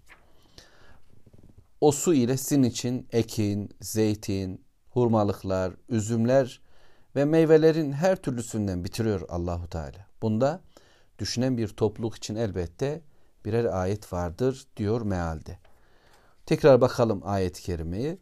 O 1.81 1.93
su 1.93 2.15
ile 2.15 2.37
sizin 2.37 2.63
için 2.63 3.09
ekin, 3.13 3.71
zeytin, 3.81 4.65
hurmalıklar, 4.91 5.75
üzümler 5.89 6.61
ve 7.17 7.25
meyvelerin 7.25 7.93
her 7.93 8.17
türlüsünden 8.17 8.85
bitiriyor 8.85 9.21
Allahu 9.29 9.69
Teala. 9.69 10.07
Bunda 10.23 10.61
düşünen 11.19 11.59
bir 11.59 11.69
topluluk 11.69 12.17
için 12.17 12.37
elbette 12.37 13.03
birer 13.45 13.65
ayet 13.65 14.13
vardır 14.13 14.67
diyor 14.77 15.01
mealde. 15.03 15.59
Tekrar 16.47 16.81
bakalım 16.81 17.21
ayet-i 17.25 17.63
kerimeyi. 17.63 18.19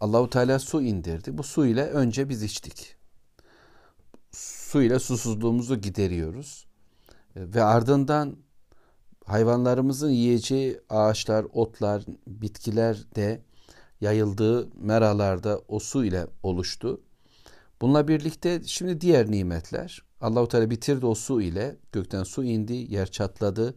Allahu 0.00 0.30
Teala 0.30 0.58
su 0.58 0.82
indirdi. 0.82 1.38
Bu 1.38 1.42
su 1.42 1.66
ile 1.66 1.84
önce 1.84 2.28
biz 2.28 2.42
içtik. 2.42 2.96
Su 4.32 4.82
ile 4.82 4.98
susuzluğumuzu 4.98 5.80
gideriyoruz. 5.80 6.66
Ve 7.36 7.62
ardından 7.62 8.36
hayvanlarımızın 9.24 10.10
yiyeceği 10.10 10.80
ağaçlar, 10.88 11.46
otlar, 11.52 12.02
bitkiler 12.26 13.04
de 13.16 13.42
yayıldığı 14.00 14.68
meralarda 14.74 15.60
o 15.68 15.78
su 15.78 16.04
ile 16.04 16.26
oluştu. 16.42 17.00
Bununla 17.80 18.08
birlikte 18.08 18.62
şimdi 18.64 19.00
diğer 19.00 19.30
nimetler 19.30 20.02
Allahu 20.20 20.48
Teala 20.48 20.70
bitirdi 20.70 21.06
o 21.06 21.14
su 21.14 21.40
ile 21.40 21.76
gökten 21.92 22.22
su 22.22 22.44
indi, 22.44 22.72
yer 22.72 23.10
çatladı, 23.10 23.74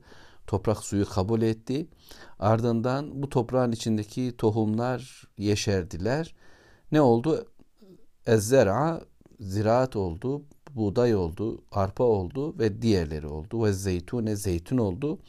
toprak 0.48 0.77
suyu 0.77 1.10
kabul 1.10 1.41
etti. 1.41 1.88
Ardından 2.39 3.21
bu 3.24 3.29
toprağın 3.29 3.71
içindeki 3.71 4.33
tohumlar 4.38 5.27
yeşerdiler. 5.38 6.36
Ne 6.91 7.01
oldu? 7.01 7.46
Ezzera 8.25 9.01
ziraat 9.39 9.96
oldu, 9.96 10.44
buğday 10.75 11.16
oldu, 11.16 11.63
arpa 11.72 12.03
oldu 12.03 12.59
ve 12.59 12.81
diğerleri 12.81 13.27
oldu. 13.27 13.63
Ve 13.63 13.74
zeytune 13.74 14.35
zeytun 14.35 14.77
oldu. 14.77 15.20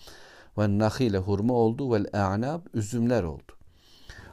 Ve 0.59 0.79
nahile 0.79 1.19
hurma 1.19 1.55
oldu 1.55 1.93
ve 1.93 2.19
a'nab 2.19 2.67
üzümler 2.75 3.23
oldu. 3.23 3.53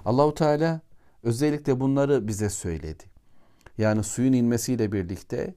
Allahu 0.06 0.34
Teala 0.34 0.82
özellikle 1.24 1.80
bunları 1.80 2.28
bize 2.28 2.50
söyledi. 2.50 3.04
Yani 3.78 4.04
suyun 4.04 4.34
inmesiyle 4.34 4.92
birlikte 4.92 5.56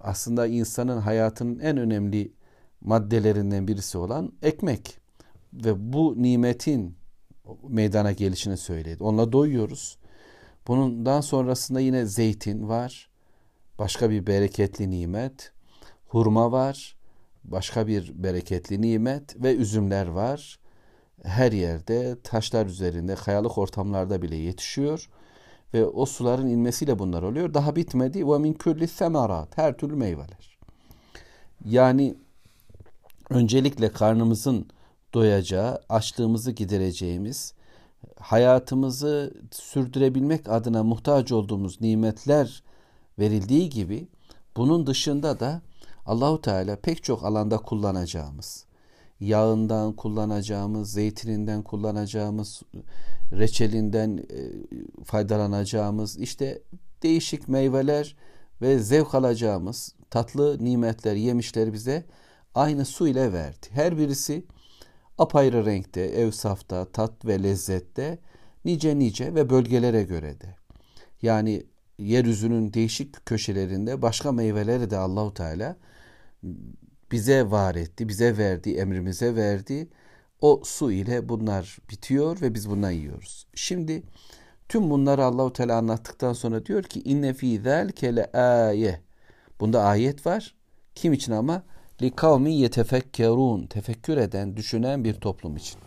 aslında 0.00 0.46
insanın 0.46 1.00
hayatının 1.00 1.58
en 1.58 1.76
önemli 1.76 2.32
maddelerinden 2.80 3.68
birisi 3.68 3.98
olan 3.98 4.32
ekmek 4.42 4.98
ve 5.52 5.92
bu 5.92 6.22
nimetin 6.22 6.96
meydana 7.68 8.12
gelişini 8.12 8.56
söyledi. 8.56 9.04
Onunla 9.04 9.32
doyuyoruz. 9.32 9.98
Bundan 10.68 11.20
sonrasında 11.20 11.80
yine 11.80 12.06
zeytin 12.06 12.68
var. 12.68 13.08
Başka 13.78 14.10
bir 14.10 14.26
bereketli 14.26 14.90
nimet. 14.90 15.52
Hurma 16.06 16.52
var. 16.52 16.96
Başka 17.44 17.86
bir 17.86 18.12
bereketli 18.22 18.82
nimet 18.82 19.42
ve 19.42 19.54
üzümler 19.54 20.06
var. 20.06 20.58
Her 21.22 21.52
yerde 21.52 22.16
taşlar 22.22 22.66
üzerinde 22.66 23.14
kayalık 23.14 23.58
ortamlarda 23.58 24.22
bile 24.22 24.36
yetişiyor 24.36 25.08
ve 25.74 25.86
o 25.86 26.06
suların 26.06 26.48
inmesiyle 26.48 26.98
bunlar 26.98 27.22
oluyor. 27.22 27.54
Daha 27.54 27.76
bitmedi. 27.76 28.28
Ve 28.28 28.38
min 28.38 28.52
kulli 28.52 28.88
semerat. 28.88 29.58
Her 29.58 29.76
türlü 29.76 29.96
meyveler. 29.96 30.58
Yani 31.64 32.16
öncelikle 33.30 33.92
karnımızın 33.92 34.66
doyacağı, 35.14 35.80
açlığımızı 35.88 36.50
gidereceğimiz, 36.50 37.54
hayatımızı 38.20 39.34
sürdürebilmek 39.50 40.48
adına 40.48 40.82
muhtaç 40.82 41.32
olduğumuz 41.32 41.80
nimetler 41.80 42.62
verildiği 43.18 43.70
gibi 43.70 44.08
bunun 44.56 44.86
dışında 44.86 45.40
da 45.40 45.62
Allahu 46.06 46.40
Teala 46.40 46.76
pek 46.76 47.04
çok 47.04 47.24
alanda 47.24 47.58
kullanacağımız, 47.58 48.64
yağından 49.20 49.92
kullanacağımız, 49.92 50.92
zeytininden 50.92 51.62
kullanacağımız, 51.62 52.62
reçelinden 53.32 54.18
e, 54.18 54.40
faydalanacağımız, 55.04 56.18
işte 56.18 56.62
değişik 57.02 57.48
meyveler 57.48 58.16
ve 58.62 58.78
zevk 58.78 59.14
alacağımız 59.14 59.94
tatlı 60.10 60.64
nimetler, 60.64 61.14
yemişler 61.14 61.72
bize 61.72 62.04
aynı 62.54 62.84
su 62.84 63.08
ile 63.08 63.32
verdi. 63.32 63.66
Her 63.70 63.98
birisi 63.98 64.44
apayrı 65.18 65.66
renkte, 65.66 66.00
evsafta, 66.00 66.84
tat 66.84 67.24
ve 67.24 67.42
lezzette 67.42 68.18
nice 68.64 68.98
nice 68.98 69.34
ve 69.34 69.50
bölgelere 69.50 70.02
göre 70.02 70.40
de. 70.40 70.56
Yani 71.22 71.66
yeryüzünün 71.98 72.72
değişik 72.72 73.26
köşelerinde 73.26 74.02
başka 74.02 74.32
meyveleri 74.32 74.90
de 74.90 74.96
Allahu 74.96 75.34
Teala 75.34 75.76
bize 77.12 77.50
var 77.50 77.74
etti, 77.74 78.08
bize 78.08 78.38
verdi, 78.38 78.70
emrimize 78.70 79.36
verdi. 79.36 79.88
O 80.40 80.62
su 80.64 80.92
ile 80.92 81.28
bunlar 81.28 81.78
bitiyor 81.90 82.40
ve 82.40 82.54
biz 82.54 82.70
bundan 82.70 82.90
yiyoruz. 82.90 83.46
Şimdi 83.54 84.02
tüm 84.68 84.90
bunları 84.90 85.24
Allahu 85.24 85.52
Teala 85.52 85.76
anlattıktan 85.76 86.32
sonra 86.32 86.66
diyor 86.66 86.82
ki 86.82 87.02
inne 87.04 87.34
fi 87.34 87.60
zalike 87.60 88.16
le 88.16 88.32
aye. 88.32 89.00
Bunda 89.60 89.82
ayet 89.82 90.26
var. 90.26 90.54
Kim 90.94 91.12
için 91.12 91.32
ama? 91.32 91.62
Li 92.02 92.10
kavmi 92.10 92.54
yetefekkerun. 92.54 93.66
Tefekkür 93.66 94.16
eden, 94.16 94.56
düşünen 94.56 95.04
bir 95.04 95.14
toplum 95.14 95.56
için. 95.56 95.78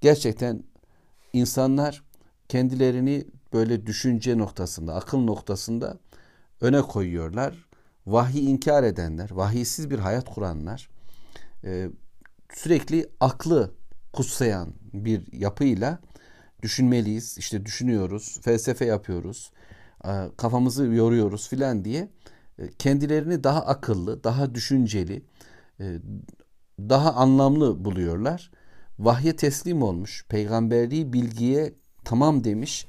Gerçekten 0.00 0.62
insanlar 1.32 2.02
kendilerini 2.48 3.24
böyle 3.52 3.86
düşünce 3.86 4.38
noktasında, 4.38 4.94
akıl 4.94 5.18
noktasında 5.18 5.98
öne 6.60 6.82
koyuyorlar 6.82 7.68
vahiy 8.06 8.50
inkar 8.50 8.82
edenler, 8.82 9.30
vahiysiz 9.30 9.90
bir 9.90 9.98
hayat 9.98 10.34
kuranlar, 10.34 10.88
e, 11.64 11.88
sürekli 12.54 13.08
aklı 13.20 13.70
kutsayan 14.12 14.74
bir 14.92 15.32
yapıyla 15.32 15.98
düşünmeliyiz. 16.62 17.38
İşte 17.38 17.66
düşünüyoruz, 17.66 18.38
felsefe 18.42 18.84
yapıyoruz, 18.84 19.52
kafamızı 20.36 20.84
yoruyoruz 20.84 21.48
filan 21.48 21.84
diye 21.84 22.08
kendilerini 22.78 23.44
daha 23.44 23.60
akıllı, 23.60 24.24
daha 24.24 24.54
düşünceli, 24.54 25.22
e, 25.80 25.98
daha 26.78 27.12
anlamlı 27.12 27.84
buluyorlar. 27.84 28.50
Vahye 28.98 29.36
teslim 29.36 29.82
olmuş, 29.82 30.26
peygamberliği 30.28 31.12
bilgiye 31.12 31.74
tamam 32.04 32.44
demiş 32.44 32.86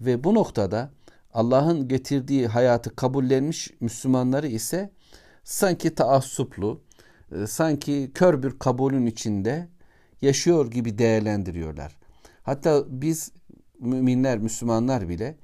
ve 0.00 0.24
bu 0.24 0.34
noktada 0.34 0.90
Allah'ın 1.32 1.88
getirdiği 1.88 2.46
hayatı 2.46 2.96
kabullenmiş 2.96 3.70
Müslümanları 3.80 4.46
ise 4.46 4.90
sanki 5.44 5.94
taassuplu, 5.94 6.82
e, 7.32 7.46
sanki 7.46 8.10
kör 8.14 8.42
bir 8.42 8.58
kabulün 8.58 9.06
içinde 9.06 9.68
yaşıyor 10.22 10.70
gibi 10.70 10.98
değerlendiriyorlar. 10.98 11.96
Hatta 12.42 12.84
biz 12.88 13.32
müminler, 13.80 14.38
Müslümanlar 14.38 15.08
bile 15.08 15.36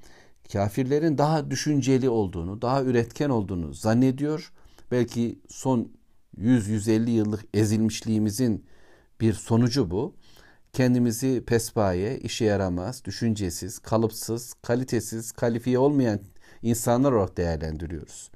kafirlerin 0.53 1.17
daha 1.17 1.51
düşünceli 1.51 2.09
olduğunu, 2.09 2.61
daha 2.61 2.83
üretken 2.83 3.29
olduğunu 3.29 3.73
zannediyor. 3.73 4.51
Belki 4.91 5.39
son 5.49 5.91
100-150 6.41 7.09
yıllık 7.09 7.45
ezilmişliğimizin 7.53 8.65
bir 9.21 9.33
sonucu 9.33 9.91
bu. 9.91 10.15
kendimizi 10.75 11.43
pespaye, 11.47 12.19
işe 12.19 12.45
yaramaz, 12.45 13.05
düşüncesiz, 13.05 13.79
kalıpsız, 13.79 14.53
kalitesiz, 14.53 15.31
kalifiye 15.31 15.79
olmayan 15.79 16.19
insanlar 16.61 17.11
olarak 17.11 17.37
değerlendiriyoruz. 17.37 18.31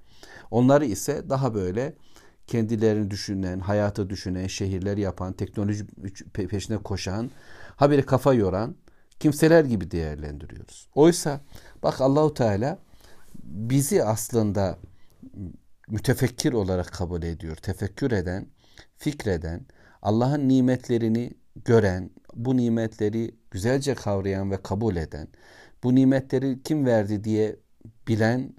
Onları 0.52 0.86
ise 0.86 1.30
daha 1.30 1.54
böyle 1.54 1.94
kendilerini 2.48 3.12
düşünen, 3.12 3.60
hayatı 3.60 4.10
düşünen, 4.10 4.48
şehirler 4.48 4.98
yapan, 4.98 5.34
teknoloji 5.34 5.88
peşine 6.34 6.78
koşan, 6.78 7.32
habire 7.76 8.02
kafa 8.02 8.34
yoran 8.34 8.76
kimseler 9.20 9.66
gibi 9.66 9.92
değerlendiriyoruz. 9.92 10.88
Oysa 10.96 11.42
bak 11.84 12.02
Allahu 12.02 12.34
Teala 12.34 12.80
bizi 13.44 14.04
aslında 14.04 14.80
mütefekkir 15.90 16.54
olarak 16.54 16.88
kabul 16.94 17.24
ediyor. 17.24 17.56
Tefekkür 17.56 18.12
eden, 18.12 18.48
fikreden, 18.98 19.66
Allah'ın 20.02 20.50
nimetlerini 20.50 21.34
gören, 21.66 22.10
bu 22.34 22.58
nimetleri 22.58 23.32
güzelce 23.52 23.96
kavrayan 23.96 24.52
ve 24.52 24.58
kabul 24.58 24.96
eden, 24.96 25.28
bu 25.84 25.96
nimetleri 25.96 26.64
kim 26.64 26.86
verdi 26.86 27.24
diye 27.24 27.56
bilen 28.08 28.54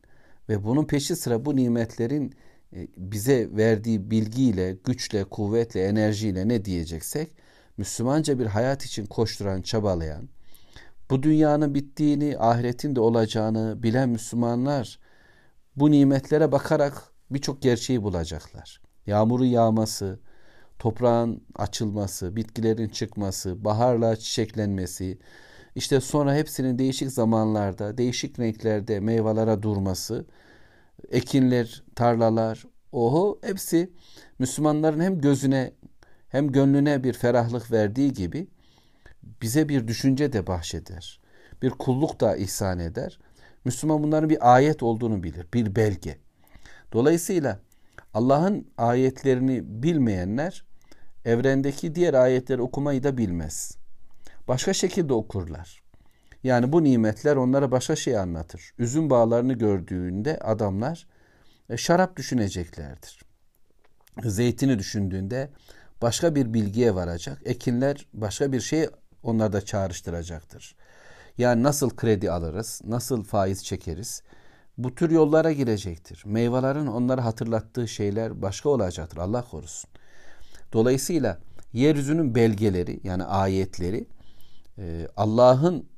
ve 0.49 0.65
bunun 0.65 0.85
peşi 0.85 1.17
sıra 1.17 1.45
bu 1.45 1.57
nimetlerin 1.57 2.35
e, 2.77 2.89
bize 2.97 3.49
verdiği 3.57 4.11
bilgiyle, 4.11 4.77
güçle, 4.85 5.25
kuvvetle, 5.25 5.85
enerjiyle 5.85 6.49
ne 6.49 6.65
diyeceksek 6.65 7.33
Müslümanca 7.77 8.39
bir 8.39 8.47
hayat 8.47 8.85
için 8.85 9.07
koşturan, 9.07 9.63
çabalayan, 9.63 10.29
bu 11.11 11.23
dünyanın 11.23 11.75
bittiğini, 11.75 12.39
ahiretin 12.39 12.97
de 12.97 13.01
olacağını 13.01 13.83
bilen 13.83 14.09
Müslümanlar 14.09 14.99
bu 15.77 15.91
nimetlere 15.91 16.53
bakarak 16.53 17.03
birçok 17.31 17.63
gerçeği 17.63 18.03
bulacaklar. 18.03 18.81
Yağmuru 19.07 19.45
yağması, 19.45 20.21
toprağın 20.79 21.43
açılması, 21.57 22.37
bitkilerin 22.37 22.89
çıkması, 22.89 23.65
baharla 23.65 24.17
çiçeklenmesi, 24.17 25.19
işte 25.75 26.01
sonra 26.01 26.35
hepsinin 26.35 26.79
değişik 26.79 27.11
zamanlarda, 27.11 27.99
değişik 27.99 28.39
renklerde 28.39 29.01
meyvelere 29.01 29.63
durması, 29.63 30.27
ekinler, 31.09 31.83
tarlalar, 31.97 32.65
oho 32.93 33.39
hepsi 33.43 33.93
Müslümanların 34.39 35.01
hem 35.01 35.21
gözüne 35.21 35.73
hem 36.29 36.53
gönlüne 36.53 37.05
bir 37.05 37.13
ferahlık 37.13 37.73
verdiği 37.73 38.13
gibi 38.13 38.49
bize 39.23 39.69
bir 39.69 39.89
düşünce 39.89 40.33
de 40.33 40.47
bahşeder. 40.47 41.21
Bir 41.63 41.71
kulluk 41.71 42.21
da 42.21 42.37
ihsan 42.37 42.79
eder. 42.79 43.19
Müslüman 43.65 44.03
bunların 44.03 44.31
bir 44.31 44.55
ayet 44.55 44.83
olduğunu 44.83 45.23
bilir, 45.23 45.47
bir 45.55 45.77
belge. 45.77 46.19
Dolayısıyla 46.93 47.61
Allah'ın 48.15 48.67
ayetlerini 48.79 49.83
bilmeyenler 49.83 50.65
evrendeki 51.25 51.95
diğer 51.95 52.15
ayetleri 52.15 52.63
okumayı 52.63 53.03
da 53.03 53.19
bilmez. 53.19 53.77
Başka 54.49 54.73
şekilde 54.73 55.13
okurlar. 55.13 55.83
Yani 56.45 56.73
bu 56.73 56.85
nimetler 56.85 57.37
onlara 57.37 57.71
başka 57.71 57.97
şey 57.97 58.19
anlatır. 58.19 58.73
Üzüm 58.79 59.11
bağlarını 59.11 59.53
gördüğünde 59.53 60.39
adamlar 60.39 61.07
e, 61.71 61.77
şarap 61.77 62.17
düşüneceklerdir. 62.17 63.23
Zeytini 64.25 64.79
düşündüğünde 64.79 65.51
başka 66.03 66.35
bir 66.35 66.55
bilgiye 66.55 66.95
varacak. 66.95 67.39
Ekinler 67.45 68.07
başka 68.15 68.53
bir 68.53 68.61
şey 68.61 68.89
onlarda 69.23 69.65
çağrıştıracaktır. 69.65 70.77
Yani 71.39 71.63
nasıl 71.63 71.91
kredi 71.91 72.31
alırız, 72.31 72.81
nasıl 72.85 73.25
faiz 73.25 73.65
çekeriz, 73.65 74.23
bu 74.79 74.95
tür 74.95 75.11
yollara 75.11 75.53
girecektir. 75.53 76.23
Meyvelerin 76.27 76.87
onları 76.87 77.21
hatırlattığı 77.21 77.89
şeyler 77.89 78.43
başka 78.43 78.69
olacaktır. 78.69 79.19
Allah 79.19 79.45
korusun. 79.51 79.91
Dolayısıyla 80.73 81.39
yeryüzünün 81.73 82.35
belgeleri 82.35 83.01
yani 83.05 83.25
ayetleri 83.25 84.07
e, 84.79 85.09
Allah'ın 85.17 85.89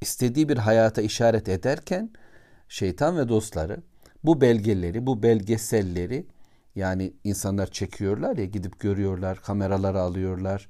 istediği 0.00 0.48
bir 0.48 0.56
hayata 0.56 1.02
işaret 1.02 1.48
ederken 1.48 2.10
şeytan 2.68 3.18
ve 3.18 3.28
dostları 3.28 3.82
bu 4.24 4.40
belgeleri, 4.40 5.06
bu 5.06 5.22
belgeselleri 5.22 6.26
yani 6.74 7.12
insanlar 7.24 7.66
çekiyorlar 7.66 8.36
ya 8.36 8.44
gidip 8.44 8.80
görüyorlar, 8.80 9.40
kameralara 9.42 10.00
alıyorlar. 10.00 10.68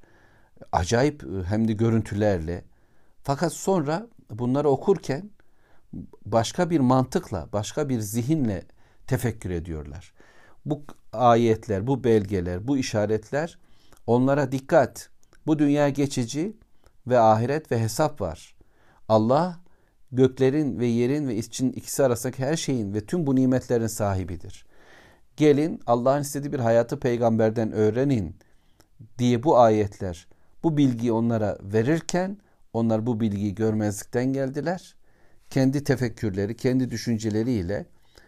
Acayip 0.71 1.23
e, 1.23 1.43
hem 1.43 1.67
de 1.67 1.73
görüntülerle. 1.73 2.63
Fakat 3.23 3.53
sonra 3.53 4.07
bunları 4.29 4.69
okurken 4.69 5.29
başka 6.25 6.69
bir 6.69 6.79
mantıkla, 6.79 7.49
başka 7.53 7.89
bir 7.89 7.99
zihinle 7.99 8.63
tefekkür 9.07 9.49
ediyorlar. 9.49 10.13
Bu 10.65 10.83
ayetler, 11.13 11.87
bu 11.87 12.03
belgeler, 12.03 12.67
bu 12.67 12.77
işaretler 12.77 13.57
onlara 14.07 14.51
dikkat. 14.51 15.09
Bu 15.47 15.59
dünya 15.59 15.89
geçici 15.89 16.57
ve 17.07 17.19
ahiret 17.19 17.71
ve 17.71 17.79
hesap 17.79 18.21
var. 18.21 18.55
Allah 19.09 19.59
göklerin 20.11 20.79
ve 20.79 20.85
yerin 20.85 21.27
ve 21.27 21.35
için 21.35 21.71
ikisi 21.71 22.03
arasındaki 22.03 22.45
her 22.45 22.55
şeyin 22.55 22.93
ve 22.93 23.05
tüm 23.05 23.27
bu 23.27 23.35
nimetlerin 23.35 23.87
sahibidir. 23.87 24.65
Gelin 25.37 25.81
Allah'ın 25.85 26.21
istediği 26.21 26.53
bir 26.53 26.59
hayatı 26.59 26.99
peygamberden 26.99 27.71
öğrenin 27.71 28.35
diye 29.17 29.43
bu 29.43 29.57
ayetler 29.59 30.27
bu 30.63 30.77
bilgiyi 30.77 31.11
onlara 31.11 31.57
verirken 31.61 32.37
onlar 32.73 33.05
bu 33.05 33.19
bilgiyi 33.19 33.55
görmezlikten 33.55 34.25
geldiler. 34.33 34.95
Kendi 35.49 35.83
tefekkürleri, 35.83 36.57
kendi 36.57 36.91
düşünceleriyle 36.91 37.85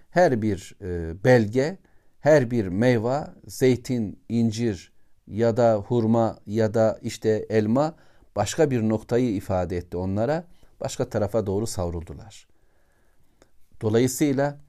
her 0.10 0.42
bir 0.42 0.76
e, 0.82 1.24
belge, 1.24 1.78
her 2.20 2.52
bir 2.52 2.68
meyve, 2.68 3.20
zeytin, 3.48 4.20
incir 4.30 4.92
ya 5.28 5.58
da 5.58 5.76
hurma 5.76 6.40
ya 6.46 6.74
da 6.74 7.00
işte 7.02 7.46
elma 7.50 7.96
başka 8.36 8.72
bir 8.72 8.82
noktayı 8.82 9.36
ifade 9.36 9.78
etti 9.78 9.98
onlara. 9.98 10.44
Başka 10.82 11.10
tarafa 11.10 11.46
doğru 11.46 11.68
savruldular. 11.68 12.48
Dolayısıyla 13.82 14.60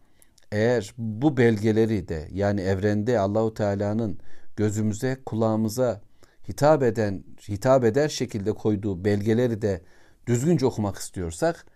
eğer 0.53 0.95
bu 0.99 1.37
belgeleri 1.37 2.09
de 2.09 2.29
yani 2.33 2.61
evrende 2.61 3.19
Allahu 3.19 3.55
Teala'nın 3.55 4.19
gözümüze, 4.57 5.19
kulağımıza 5.27 6.01
hitap 6.49 6.83
eden, 6.83 7.25
hitap 7.49 7.85
eder 7.85 8.09
şekilde 8.09 8.53
koyduğu 8.53 9.05
belgeleri 9.05 9.63
de 9.63 9.83
düzgünce 10.27 10.67
okumak 10.67 10.97
istiyorsak 10.97 11.67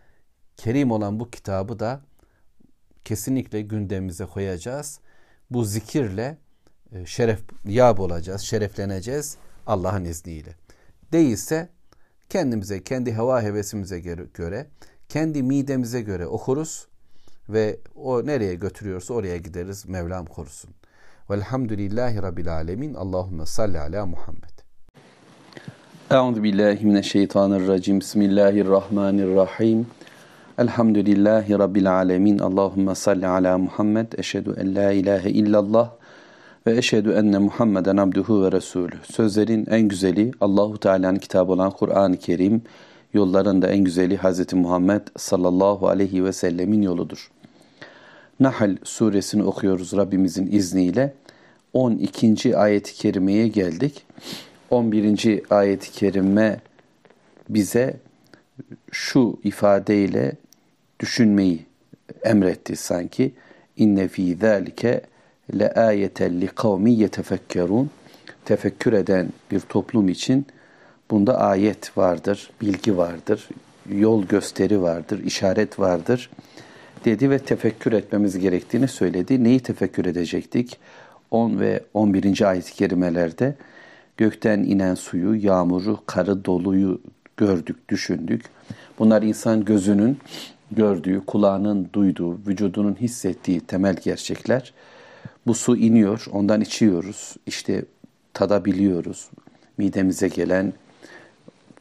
kerim 0.57 0.91
olan 0.91 1.21
bu 1.21 1.31
kitabı 1.31 1.79
da 1.79 2.01
kesinlikle 3.05 3.63
gündemimize 3.63 4.25
koyacağız. 4.25 5.01
Bu 5.51 5.65
zikirle 5.65 6.39
e, 6.93 7.07
şeref 7.07 7.41
yab 7.65 7.99
olacağız, 7.99 8.41
şerefleneceğiz 8.41 9.37
Allah'ın 9.67 10.05
izniyle. 10.05 10.55
Değilse 11.13 11.69
kendimize, 12.29 12.85
kendi 12.85 13.13
hava 13.13 13.43
hevesimize 13.43 14.01
göre, 14.35 14.67
kendi 15.09 15.43
midemize 15.43 16.01
göre 16.01 16.27
okuruz 16.27 16.89
ve 17.49 17.81
o 17.95 18.27
nereye 18.27 18.55
götürüyorsa 18.55 19.15
oraya 19.15 19.37
gideriz. 19.37 19.87
Mevlam 19.87 20.27
korusun. 20.27 20.71
Velhamdülillahi 21.31 22.23
Rabbil 22.23 22.55
Alemin. 22.55 22.95
Allahümme 22.95 23.47
salli 23.47 23.81
ala 23.81 24.07
Muhammed. 24.07 24.56
Euzu 26.11 26.43
billahi 26.43 26.87
mineşşeytanirracim. 26.87 28.01
Bismillahirrahmanirrahim. 28.01 29.87
Elhamdülillahi 30.59 31.59
Rabbil 31.59 31.93
alemin. 31.93 32.39
Allahümme 32.39 32.95
salli 32.95 33.27
ala 33.27 33.59
Muhammed. 33.59 34.13
Eşhedü 34.19 34.55
en 34.61 34.75
la 34.75 34.93
ilahe 34.93 35.31
illallah 35.31 35.91
ve 36.67 36.77
eşhedü 36.77 37.11
enne 37.11 37.39
Muhammeden 37.39 37.97
abduhu 37.97 38.45
ve 38.45 38.53
resulü. 38.53 38.95
Sözlerin 39.13 39.67
en 39.71 39.81
güzeli 39.81 40.33
Allahu 40.41 40.79
Teala'nın 40.79 41.19
kitabı 41.19 41.53
olan 41.53 41.71
Kur'an-ı 41.71 42.17
Kerim, 42.17 42.63
yolların 43.15 43.63
da 43.63 43.69
en 43.69 43.85
güzeli 43.85 44.17
Hz. 44.17 44.53
Muhammed 44.53 45.03
sallallahu 45.17 45.89
aleyhi 45.89 46.25
ve 46.25 46.33
sellemin 46.33 46.83
yoludur. 46.83 47.31
Nahl 48.41 48.77
suresini 48.85 49.43
okuyoruz 49.43 49.93
Rabbimizin 49.93 50.47
izniyle. 50.53 51.15
12. 51.73 52.57
ayet-i 52.57 52.95
kerimeye 52.95 53.49
geldik. 53.49 54.07
11. 54.71 55.43
ayet-i 55.51 55.93
kerime 55.93 56.61
bize 57.49 57.97
şu 58.93 59.39
ifadeyle 59.45 60.33
düşünmeyi 61.01 61.67
emretti 62.23 62.77
sanki. 62.77 63.33
İnne 63.77 64.09
fî 64.09 64.35
zâlike 64.35 65.01
le 65.59 65.73
ayeten 65.73 66.41
li 66.41 66.47
kavmi 66.47 66.93
yetefekkerun. 66.93 67.91
Tefekkür 68.45 68.93
eden 68.93 69.29
bir 69.51 69.61
toplum 69.61 70.09
için 70.09 70.47
bunda 71.11 71.41
ayet 71.41 71.99
vardır, 71.99 72.51
bilgi 72.61 72.97
vardır, 72.97 73.49
yol 73.91 74.25
gösteri 74.25 74.83
vardır, 74.83 75.25
işaret 75.25 75.79
vardır 75.79 76.31
dedi 77.05 77.31
ve 77.31 77.39
tefekkür 77.39 77.93
etmemiz 77.93 78.39
gerektiğini 78.39 78.89
söyledi. 78.89 79.45
Neyi 79.45 79.61
tefekkür 79.61 80.07
edecektik? 80.07 80.79
10 81.31 81.61
ve 81.61 81.81
11. 81.95 82.43
ayet-i 82.43 82.75
kerimelerde 82.75 83.55
gökten 84.17 84.59
inen 84.59 84.95
suyu, 84.95 85.35
yağmuru, 85.47 86.01
karı, 86.07 86.45
doluyu 86.45 87.01
gördük, 87.37 87.89
düşündük. 87.89 88.45
Bunlar 88.99 89.23
insan 89.23 89.65
gözünün 89.65 90.19
gördüğü, 90.71 91.27
kulağının 91.27 91.89
duyduğu, 91.93 92.39
vücudunun 92.47 92.95
hissettiği 92.95 93.61
temel 93.61 93.97
gerçekler. 94.05 94.73
Bu 95.47 95.55
su 95.55 95.77
iniyor, 95.77 96.27
ondan 96.33 96.61
içiyoruz. 96.61 97.35
İşte 97.47 97.85
tadabiliyoruz. 98.35 99.29
Midemize 99.79 100.29
gelen 100.29 100.73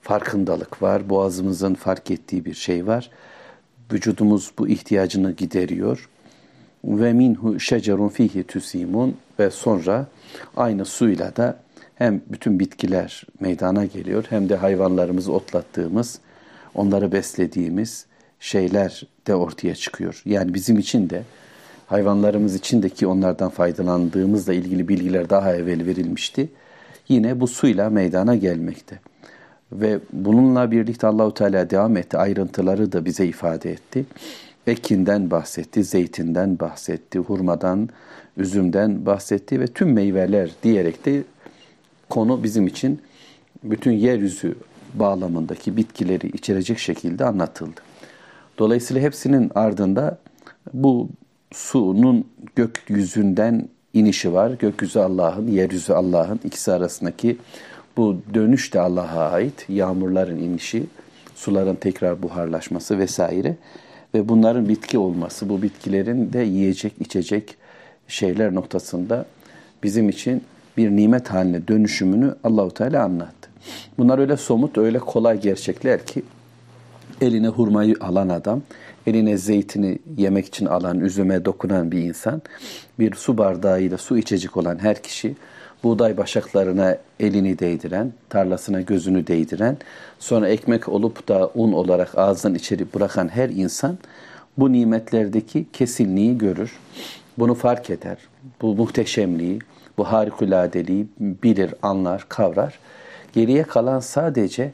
farkındalık 0.01 0.81
var. 0.81 1.09
Boğazımızın 1.09 1.73
fark 1.73 2.11
ettiği 2.11 2.45
bir 2.45 2.53
şey 2.53 2.87
var. 2.87 3.09
Vücudumuz 3.93 4.51
bu 4.59 4.67
ihtiyacını 4.67 5.31
gideriyor. 5.31 6.09
Ve 6.83 7.13
minhu 7.13 7.59
şecerun 7.59 8.09
fihi 8.09 8.43
tüsimun 8.43 9.17
ve 9.39 9.51
sonra 9.51 10.07
aynı 10.57 10.85
suyla 10.85 11.35
da 11.35 11.64
hem 11.95 12.21
bütün 12.29 12.59
bitkiler 12.59 13.23
meydana 13.39 13.85
geliyor 13.85 14.25
hem 14.29 14.49
de 14.49 14.55
hayvanlarımızı 14.55 15.31
otlattığımız, 15.31 16.19
onları 16.75 17.11
beslediğimiz 17.11 18.05
şeyler 18.39 19.07
de 19.27 19.35
ortaya 19.35 19.75
çıkıyor. 19.75 20.21
Yani 20.25 20.53
bizim 20.53 20.77
için 20.77 21.09
de 21.09 21.23
hayvanlarımız 21.87 22.55
için 22.55 22.83
de 22.83 22.89
ki 22.89 23.07
onlardan 23.07 23.49
faydalandığımızla 23.49 24.53
ilgili 24.53 24.87
bilgiler 24.87 25.29
daha 25.29 25.55
evvel 25.55 25.85
verilmişti. 25.85 26.49
Yine 27.07 27.39
bu 27.39 27.47
suyla 27.47 27.89
meydana 27.89 28.35
gelmekte. 28.35 28.99
Ve 29.71 29.99
bununla 30.13 30.71
birlikte 30.71 31.07
Allahu 31.07 31.33
Teala 31.33 31.69
devam 31.69 31.97
etti. 31.97 32.17
Ayrıntıları 32.17 32.91
da 32.91 33.05
bize 33.05 33.25
ifade 33.25 33.71
etti. 33.71 34.05
Ekinden 34.67 35.31
bahsetti, 35.31 35.83
zeytinden 35.83 36.59
bahsetti, 36.59 37.19
hurmadan, 37.19 37.89
üzümden 38.37 39.05
bahsetti 39.05 39.59
ve 39.59 39.67
tüm 39.67 39.93
meyveler 39.93 40.51
diyerek 40.63 41.05
de 41.05 41.23
konu 42.09 42.43
bizim 42.43 42.67
için 42.67 43.01
bütün 43.63 43.91
yeryüzü 43.91 44.55
bağlamındaki 44.93 45.77
bitkileri 45.77 46.27
içerecek 46.27 46.79
şekilde 46.79 47.25
anlatıldı. 47.25 47.81
Dolayısıyla 48.57 49.01
hepsinin 49.01 49.51
ardında 49.55 50.17
bu 50.73 51.09
sunun 51.51 52.27
gökyüzünden 52.55 53.69
inişi 53.93 54.33
var. 54.33 54.51
Gökyüzü 54.51 54.99
Allah'ın, 54.99 55.47
yeryüzü 55.47 55.93
Allah'ın 55.93 56.39
ikisi 56.43 56.71
arasındaki 56.71 57.37
bu 57.97 58.17
dönüş 58.33 58.73
de 58.73 58.79
Allah'a 58.79 59.31
ait. 59.31 59.65
Yağmurların 59.69 60.37
inişi, 60.37 60.83
suların 61.35 61.75
tekrar 61.75 62.23
buharlaşması 62.23 62.99
vesaire 62.99 63.55
ve 64.13 64.29
bunların 64.29 64.69
bitki 64.69 64.97
olması, 64.97 65.49
bu 65.49 65.61
bitkilerin 65.61 66.33
de 66.33 66.39
yiyecek, 66.39 66.93
içecek 66.99 67.55
şeyler 68.07 68.55
noktasında 68.55 69.25
bizim 69.83 70.09
için 70.09 70.43
bir 70.77 70.91
nimet 70.91 71.27
haline 71.27 71.67
dönüşümünü 71.67 72.35
Allahu 72.43 72.73
Teala 72.73 73.03
anlattı. 73.03 73.49
Bunlar 73.97 74.19
öyle 74.19 74.37
somut, 74.37 74.77
öyle 74.77 74.99
kolay 74.99 75.41
gerçekler 75.41 76.05
ki 76.05 76.23
eline 77.21 77.47
hurmayı 77.47 77.95
alan 78.01 78.29
adam, 78.29 78.61
eline 79.07 79.37
zeytini 79.37 79.99
yemek 80.17 80.45
için 80.45 80.65
alan, 80.65 80.99
üzüme 80.99 81.45
dokunan 81.45 81.91
bir 81.91 82.01
insan, 82.01 82.41
bir 82.99 83.15
su 83.15 83.37
bardağıyla 83.37 83.97
su 83.97 84.17
içecek 84.17 84.57
olan 84.57 84.79
her 84.79 85.03
kişi, 85.03 85.35
buğday 85.83 86.17
başaklarına 86.17 86.97
elini 87.19 87.59
değdiren, 87.59 88.13
tarlasına 88.29 88.81
gözünü 88.81 89.27
değdiren, 89.27 89.77
sonra 90.19 90.49
ekmek 90.49 90.89
olup 90.89 91.27
da 91.27 91.51
un 91.55 91.71
olarak 91.71 92.17
ağzından 92.17 92.55
içeri 92.55 92.93
bırakan 92.93 93.27
her 93.27 93.49
insan 93.49 93.97
bu 94.57 94.71
nimetlerdeki 94.71 95.65
kesinliği 95.73 96.37
görür. 96.37 96.77
Bunu 97.37 97.53
fark 97.55 97.89
eder. 97.89 98.17
Bu 98.61 98.75
muhteşemliği, 98.75 99.59
bu 99.97 100.03
harikuladeliği 100.03 101.07
bilir, 101.19 101.73
anlar, 101.81 102.25
kavrar. 102.29 102.79
Geriye 103.33 103.63
kalan 103.63 103.99
sadece 103.99 104.71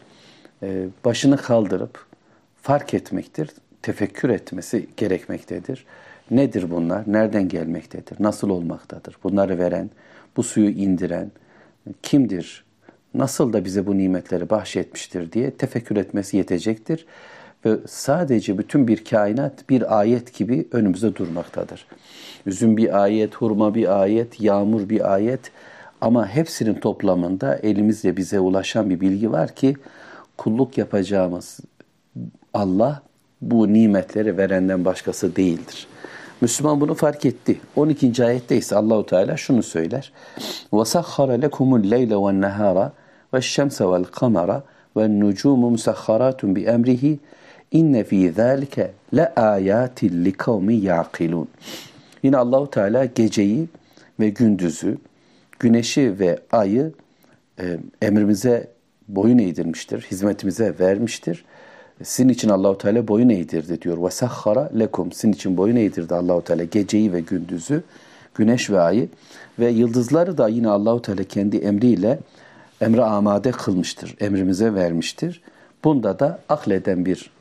e, 0.64 0.88
başını 1.06 1.38
kaldırıp 1.38 2.06
fark 2.62 2.94
etmektir, 2.94 3.50
tefekkür 3.82 4.30
etmesi 4.30 4.88
gerekmektedir. 4.98 5.86
Nedir 6.32 6.72
bunlar? 6.72 7.04
Nereden 7.08 7.48
gelmektedir? 7.48 8.18
Nasıl 8.20 8.50
olmaktadır? 8.50 9.18
Bunları 9.24 9.60
veren, 9.60 9.90
bu 10.38 10.44
suyu 10.44 10.70
indiren 10.70 11.32
kimdir? 12.04 12.64
Nasıl 13.14 13.54
da 13.54 13.66
bize 13.66 13.88
bu 13.88 13.98
nimetleri 13.98 14.50
bahşetmiştir 14.50 15.32
diye 15.32 15.52
tefekkür 15.52 15.98
etmesi 15.98 16.38
yetecektir 16.38 17.06
Ve 17.65 17.77
sadece 17.87 18.59
bütün 18.59 18.89
bir 18.89 19.05
kainat 19.05 19.69
bir 19.71 19.99
ayet 19.99 20.35
gibi 20.39 20.69
önümüzde 20.73 21.17
durmaktadır. 21.17 21.87
Üzüm 22.47 22.77
bir 22.77 23.03
ayet, 23.03 23.35
hurma 23.35 23.75
bir 23.75 24.01
ayet, 24.03 24.41
yağmur 24.41 24.89
bir 24.89 25.13
ayet 25.15 25.41
ama 26.01 26.29
hepsinin 26.29 26.75
toplamında 26.75 27.57
elimizle 27.57 28.17
bize 28.17 28.41
ulaşan 28.41 28.91
bir 28.91 29.01
bilgi 29.01 29.33
var 29.33 29.55
ki 29.55 29.77
kulluk 30.37 30.79
yapacağımız 30.79 31.61
Allah 32.55 33.03
bu 33.43 33.73
nimetleri 33.73 34.37
verenden 34.37 34.85
başkası 34.85 35.37
değildir. 35.37 35.87
Müslüman 36.41 36.81
bunu 36.81 36.95
fark 36.95 37.25
etti. 37.27 37.61
12. 37.77 38.25
ayette 38.25 38.57
ise 38.57 38.77
Allahu 38.77 39.07
Teala 39.07 39.37
şunu 39.37 39.63
söyler. 39.63 40.13
وَسَخَّرَ 40.73 41.47
لَكُمُ 41.47 41.83
اللَّيْلَ 41.83 42.13
وَالنَّهَارَ 42.13 42.91
وَالشَّمْسَ 43.33 43.83
وَالْقَمَرَ 43.91 44.61
وَالنُّجُومُ 44.97 45.61
مُسَخَّرَاتٌ 45.75 46.41
بِأَمْرِهِ 46.57 47.19
İnne 47.72 48.04
fi 48.04 48.32
zalike 48.32 48.92
le 49.16 49.36
ayatin 49.36 50.26
li 50.26 50.34
kavmi 50.34 50.76
yaqilun. 50.76 51.48
Yine 52.24 52.38
Allahu 52.38 52.70
Teala 52.70 53.06
geceyi 53.06 53.68
ve 54.20 54.30
gündüzü, 54.30 54.98
güneşi 55.60 56.20
ve 56.20 56.40
ayı 56.52 56.92
e, 57.60 57.78
emrimize 58.02 58.68
boyun 59.08 59.38
eğdirmiştir, 59.38 60.02
hizmetimize 60.12 60.74
vermiştir. 60.80 61.46
Sizin 62.04 62.30
için 62.30 62.50
Allahu 62.50 62.78
Teala 62.78 63.08
boyun 63.08 63.30
eğdirdi 63.30 63.82
diyor. 63.82 64.04
Ve 64.04 64.10
sahhara 64.10 64.70
lekum. 64.80 65.12
Sizin 65.12 65.34
için 65.34 65.58
boyun 65.58 65.76
eğdirdi 65.76 66.16
Allahu 66.16 66.44
Teala 66.44 66.64
geceyi 66.64 67.14
ve 67.14 67.20
gündüzü, 67.20 67.84
güneş 68.36 68.70
ve 68.70 68.80
ayı 68.80 69.10
ve 69.60 69.70
yıldızları 69.70 70.38
da 70.38 70.48
yine 70.48 70.70
Allahu 70.70 71.02
Teala 71.02 71.24
kendi 71.24 71.58
emriyle 71.58 72.20
emre 72.82 73.04
amade 73.04 73.52
kılmıştır. 73.52 74.16
Emrimize 74.20 74.74
vermiştir. 74.74 75.42
Bunda 75.84 76.20
da 76.20 76.40
akleden 76.50 77.06
bir 77.06 77.32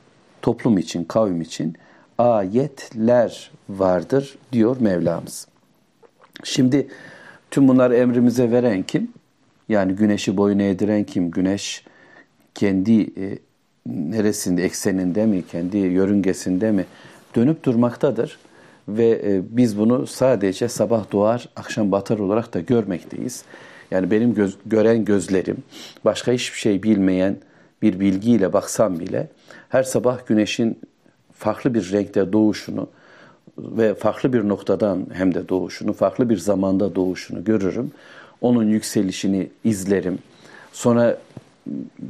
toplum 0.43 0.79
için, 0.79 1.05
kavim 1.05 1.41
için 1.41 1.77
ayetler 2.19 3.51
vardır 3.69 4.39
diyor 4.53 4.77
Mevlamız. 4.81 5.49
Şimdi 6.45 6.89
tüm 7.51 7.69
bunları 7.69 7.97
emrimize 7.97 8.51
veren 8.51 8.83
kim? 8.83 9.13
Yani 9.69 9.93
güneşi 9.93 10.37
boyun 10.37 10.59
eğdiren 10.59 11.05
kim? 11.05 11.31
Güneş 11.31 11.85
kendi 12.55 13.03
e, 13.03 13.39
neresinde, 13.87 14.65
ekseninde 14.65 15.27
mi, 15.27 15.43
kendi 15.47 15.79
yörüngesinde 15.79 16.73
mi 16.73 16.85
dönüp 17.37 17.65
durmaktadır. 17.65 18.39
Ve 18.89 19.23
e, 19.25 19.43
biz 19.57 19.79
bunu 19.79 20.07
sadece 20.07 20.69
sabah 20.69 21.13
doğar, 21.13 21.49
akşam 21.57 21.93
batar 21.93 22.19
olarak 22.19 22.55
da 22.55 22.61
görmekteyiz. 22.61 23.45
Yani 23.91 24.11
benim 24.11 24.35
göz, 24.35 24.57
gören 24.67 25.05
gözlerim, 25.05 25.57
başka 26.05 26.33
hiçbir 26.33 26.59
şey 26.59 26.83
bilmeyen 26.83 27.37
bir 27.83 28.01
bilgiyle 28.01 28.53
baksam 28.53 29.01
bile 29.01 29.29
her 29.69 29.83
sabah 29.83 30.27
güneşin 30.27 30.79
farklı 31.33 31.75
bir 31.75 31.93
renkte 31.93 32.33
doğuşunu 32.33 32.89
ve 33.59 33.95
farklı 33.95 34.33
bir 34.33 34.49
noktadan 34.49 35.07
hem 35.13 35.35
de 35.35 35.49
doğuşunu, 35.49 35.93
farklı 35.93 36.31
bir 36.31 36.37
zamanda 36.37 36.95
doğuşunu 36.95 37.45
görürüm. 37.45 37.93
Onun 38.41 38.65
yükselişini 38.65 39.51
izlerim. 39.65 40.19
Sonra 40.73 41.19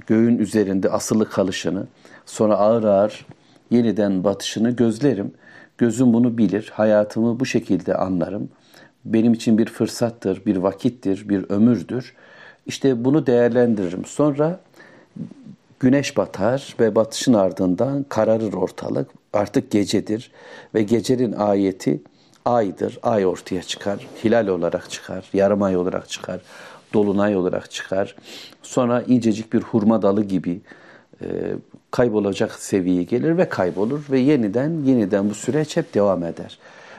göğün 0.06 0.38
üzerinde 0.38 0.90
asılı 0.90 1.30
kalışını, 1.30 1.87
sonra 2.26 2.56
ağır 2.56 2.85
ağır 2.85 3.26
yeniden 3.70 4.24
batışını 4.24 4.70
gözlerim. 4.70 5.33
Gözüm 5.78 6.12
bunu 6.12 6.38
bilir, 6.38 6.70
hayatımı 6.74 7.40
bu 7.40 7.46
şekilde 7.46 7.94
anlarım. 7.94 8.48
Benim 9.04 9.33
için 9.33 9.59
bir 9.59 9.66
fırsattır, 9.66 10.44
bir 10.46 10.56
vakittir, 10.56 11.28
bir 11.28 11.50
ömürdür. 11.50 12.14
İşte 12.66 13.04
bunu 13.04 13.26
değerlendiririm. 13.26 14.04
Sonra 14.04 14.61
güneş 15.81 16.16
batar 16.16 16.75
ve 16.81 16.95
batışın 16.95 17.35
ardından 17.35 18.03
kararır 18.09 18.53
ortalık. 18.53 19.11
Artık 19.33 19.71
gecedir 19.71 20.31
ve 20.75 20.83
gecenin 20.83 21.33
ayeti 21.33 22.03
aydır. 22.45 22.99
Ay 23.03 23.27
ortaya 23.27 23.62
çıkar, 23.62 24.07
hilal 24.25 24.47
olarak 24.47 24.90
çıkar, 24.90 25.25
yarım 25.33 25.62
ay 25.62 25.77
olarak 25.77 26.09
çıkar 26.09 26.40
dolunay 26.95 27.37
olarak 27.37 27.71
çıkar. 27.71 28.16
Sonra 28.62 29.03
incecik 29.03 29.53
bir 29.53 29.61
hurma 29.61 30.03
dalı 30.03 30.25
gibi 30.25 30.61
e, 31.23 31.27
kaybolacak 31.90 32.53
seviyeye 32.53 33.03
gelir 33.03 33.38
ve 33.38 33.49
kaybolur 33.49 34.05
ve 34.11 34.19
yeniden 34.19 34.83
yeniden 34.85 35.31
bu 35.31 35.35
süreç 35.35 35.77
hep 35.77 35.95
devam 35.95 36.25
eder. 36.25 36.59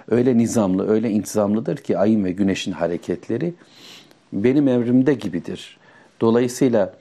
Öyle 0.09 0.37
nizamlı, 0.37 0.89
öyle 0.89 1.09
intizamlıdır 1.09 1.77
ki 1.77 1.97
ayın 1.97 2.25
ve 2.25 2.31
güneşin 2.31 2.71
hareketleri 2.71 3.53
benim 4.33 4.67
emrimde 4.67 5.13
gibidir. 5.13 5.77
Dolayısıyla 6.21 6.93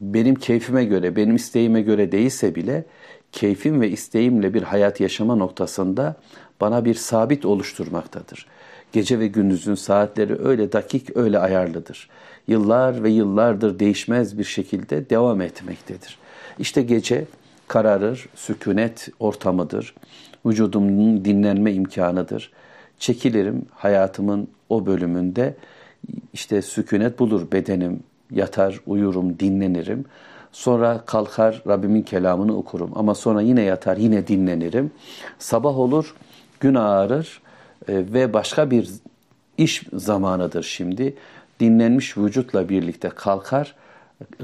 benim 0.00 0.34
keyfime 0.34 0.84
göre, 0.84 1.16
benim 1.16 1.36
isteğime 1.36 1.82
göre 1.82 2.12
değilse 2.12 2.54
bile 2.54 2.84
keyfim 3.32 3.80
ve 3.80 3.90
isteğimle 3.90 4.54
bir 4.54 4.62
hayat 4.62 5.00
yaşama 5.00 5.34
noktasında 5.34 6.16
bana 6.60 6.84
bir 6.84 6.94
sabit 6.94 7.44
oluşturmaktadır. 7.44 8.46
Gece 8.92 9.18
ve 9.18 9.26
gündüzün 9.26 9.74
saatleri 9.74 10.46
öyle 10.46 10.72
dakik, 10.72 11.16
öyle 11.16 11.38
ayarlıdır 11.38 12.08
yıllar 12.48 13.02
ve 13.02 13.10
yıllardır 13.10 13.78
değişmez 13.78 14.38
bir 14.38 14.44
şekilde 14.44 15.10
devam 15.10 15.40
etmektedir. 15.40 16.18
İşte 16.58 16.82
gece 16.82 17.24
kararır, 17.68 18.28
sükunet 18.34 19.08
ortamıdır. 19.20 19.94
Vücudumun 20.46 21.24
dinlenme 21.24 21.72
imkanıdır. 21.72 22.52
Çekilirim 22.98 23.66
hayatımın 23.74 24.48
o 24.68 24.86
bölümünde 24.86 25.54
işte 26.32 26.62
sükunet 26.62 27.18
bulur 27.18 27.52
bedenim, 27.52 28.02
yatar, 28.30 28.80
uyurum, 28.86 29.38
dinlenirim. 29.38 30.04
Sonra 30.52 31.02
kalkar 31.06 31.62
Rabbimin 31.66 32.02
kelamını 32.02 32.56
okurum. 32.56 32.90
Ama 32.94 33.14
sonra 33.14 33.40
yine 33.40 33.62
yatar, 33.62 33.96
yine 33.96 34.26
dinlenirim. 34.26 34.90
Sabah 35.38 35.78
olur, 35.78 36.14
gün 36.60 36.74
ağarır 36.74 37.42
e, 37.88 37.92
ve 38.12 38.32
başka 38.32 38.70
bir 38.70 38.90
iş 39.58 39.82
zamanıdır 39.92 40.62
şimdi. 40.62 41.14
Dinlenmiş 41.60 42.18
vücutla 42.18 42.68
birlikte 42.68 43.08
kalkar, 43.08 43.74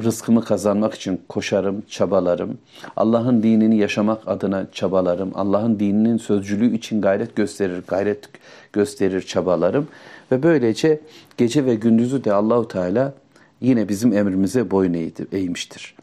rızkımı 0.02 0.44
kazanmak 0.44 0.94
için 0.94 1.20
koşarım, 1.28 1.82
çabalarım. 1.88 2.58
Allah'ın 2.96 3.42
dinini 3.42 3.76
yaşamak 3.76 4.28
adına 4.28 4.66
çabalarım. 4.72 5.30
Allah'ın 5.34 5.80
dininin 5.80 6.16
sözcülüğü 6.16 6.74
için 6.74 7.00
gayret 7.00 7.36
gösterir, 7.36 7.82
gayret 7.88 8.28
gösterir, 8.72 9.22
çabalarım. 9.22 9.88
Ve 10.32 10.42
böylece 10.42 11.00
gece 11.36 11.64
ve 11.64 11.74
gündüzü 11.74 12.24
de 12.24 12.32
Allahu 12.32 12.68
Teala 12.68 13.12
yine 13.60 13.88
bizim 13.88 14.12
emrimize 14.12 14.70
boyun 14.70 15.12
eğmiştir. 15.32 15.94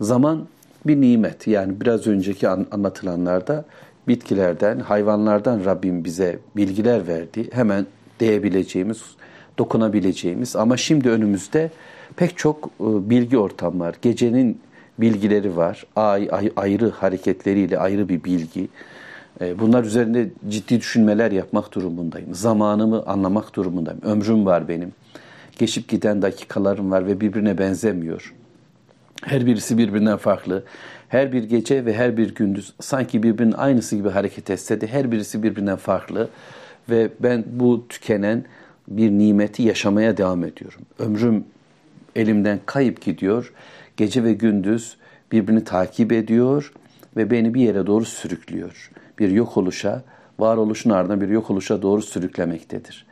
Zaman 0.00 0.48
bir 0.86 1.00
nimet. 1.00 1.46
Yani 1.46 1.80
biraz 1.80 2.06
önceki 2.06 2.48
anlatılanlarda 2.48 3.64
bitkilerden, 4.08 4.80
hayvanlardan 4.80 5.64
Rabbim 5.64 6.04
bize 6.04 6.38
bilgiler 6.56 7.06
verdi. 7.06 7.48
Hemen 7.52 7.86
değebileceğimiz, 8.20 9.02
dokunabileceğimiz 9.58 10.56
ama 10.56 10.76
şimdi 10.76 11.10
önümüzde 11.10 11.70
pek 12.16 12.38
çok 12.38 12.70
e, 12.80 13.10
bilgi 13.10 13.38
ortam 13.38 13.80
var. 13.80 13.94
Gecenin 14.02 14.60
bilgileri 14.98 15.56
var. 15.56 15.86
Ay, 15.96 16.28
ay 16.32 16.52
ayrı 16.56 16.90
hareketleriyle 16.90 17.78
ayrı 17.78 18.08
bir 18.08 18.24
bilgi. 18.24 18.68
E, 19.40 19.58
bunlar 19.58 19.84
üzerinde 19.84 20.28
ciddi 20.48 20.80
düşünmeler 20.80 21.30
yapmak 21.30 21.74
durumundayım. 21.74 22.34
Zamanımı 22.34 23.02
anlamak 23.06 23.56
durumundayım. 23.56 24.00
Ömrüm 24.04 24.46
var 24.46 24.68
benim. 24.68 24.92
Geçip 25.56 25.88
giden 25.88 26.22
dakikalarım 26.22 26.90
var 26.90 27.06
ve 27.06 27.20
birbirine 27.20 27.58
benzemiyor. 27.58 28.34
Her 29.22 29.46
birisi 29.46 29.78
birbirinden 29.78 30.16
farklı. 30.16 30.64
Her 31.08 31.32
bir 31.32 31.44
gece 31.44 31.84
ve 31.84 31.94
her 31.94 32.16
bir 32.16 32.34
gündüz 32.34 32.74
sanki 32.80 33.22
birbirinin 33.22 33.52
aynısı 33.52 33.96
gibi 33.96 34.08
hareket 34.08 34.50
etse 34.50 34.80
de 34.80 34.86
her 34.86 35.12
birisi 35.12 35.42
birbirinden 35.42 35.76
farklı. 35.76 36.28
Ve 36.90 37.08
ben 37.20 37.44
bu 37.52 37.88
tükenen 37.88 38.44
bir 38.88 39.10
nimeti 39.10 39.62
yaşamaya 39.62 40.16
devam 40.16 40.44
ediyorum. 40.44 40.80
Ömrüm 40.98 41.44
elimden 42.16 42.60
kayıp 42.66 43.00
gidiyor. 43.00 43.52
Gece 43.96 44.24
ve 44.24 44.32
gündüz 44.32 44.96
birbirini 45.32 45.64
takip 45.64 46.12
ediyor 46.12 46.72
ve 47.16 47.30
beni 47.30 47.54
bir 47.54 47.60
yere 47.60 47.86
doğru 47.86 48.04
sürüklüyor. 48.04 48.90
Bir 49.18 49.30
yok 49.30 49.56
oluşa, 49.56 50.02
varoluşun 50.38 50.90
ardından 50.90 51.20
bir 51.20 51.28
yok 51.28 51.50
oluşa 51.50 51.82
doğru 51.82 52.02
sürüklemektedir. 52.02 53.06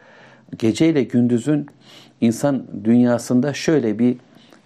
Gece 0.58 0.88
ile 0.88 1.02
gündüzün 1.02 1.66
insan 2.20 2.66
dünyasında 2.84 3.54
şöyle 3.54 3.98
bir 3.98 4.16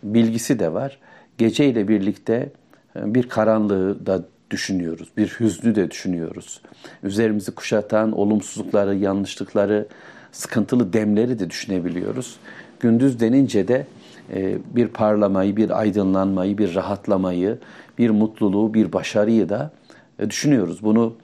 bilgisi 0.03 0.59
de 0.59 0.73
var. 0.73 0.99
Gece 1.39 1.69
ile 1.69 1.89
birlikte 1.89 2.53
e, 2.97 3.15
bir 3.15 3.29
karanlığı 3.29 4.07
da 4.07 4.25
düşünüyoruz, 4.51 5.09
bir 5.17 5.29
hüznü 5.29 5.75
de 5.75 5.91
düşünüyoruz. 5.91 6.61
Üzerimizi 7.03 7.55
kuşatan 7.55 8.13
olumsuzlukları, 8.13 8.97
yanlışlıkları, 8.97 9.87
sıkıntılı 10.33 10.93
demleri 10.93 11.39
de 11.39 11.51
düşünebiliyoruz. 11.51 12.37
Gündüz 12.81 13.21
denince 13.21 13.69
de 13.69 13.87
e, 14.35 14.59
bir 14.77 14.89
parlamayı, 14.89 15.57
bir 15.57 15.81
aydınlanmayı, 15.81 16.59
bir 16.59 16.75
rahatlamayı, 16.75 17.59
bir 17.99 18.11
mutluluğu, 18.11 18.75
bir 18.75 18.93
başarıyı 18.93 19.49
da 19.49 19.71
e, 20.19 20.31
düşünüyoruz. 20.31 20.83
Bunu 20.83 21.17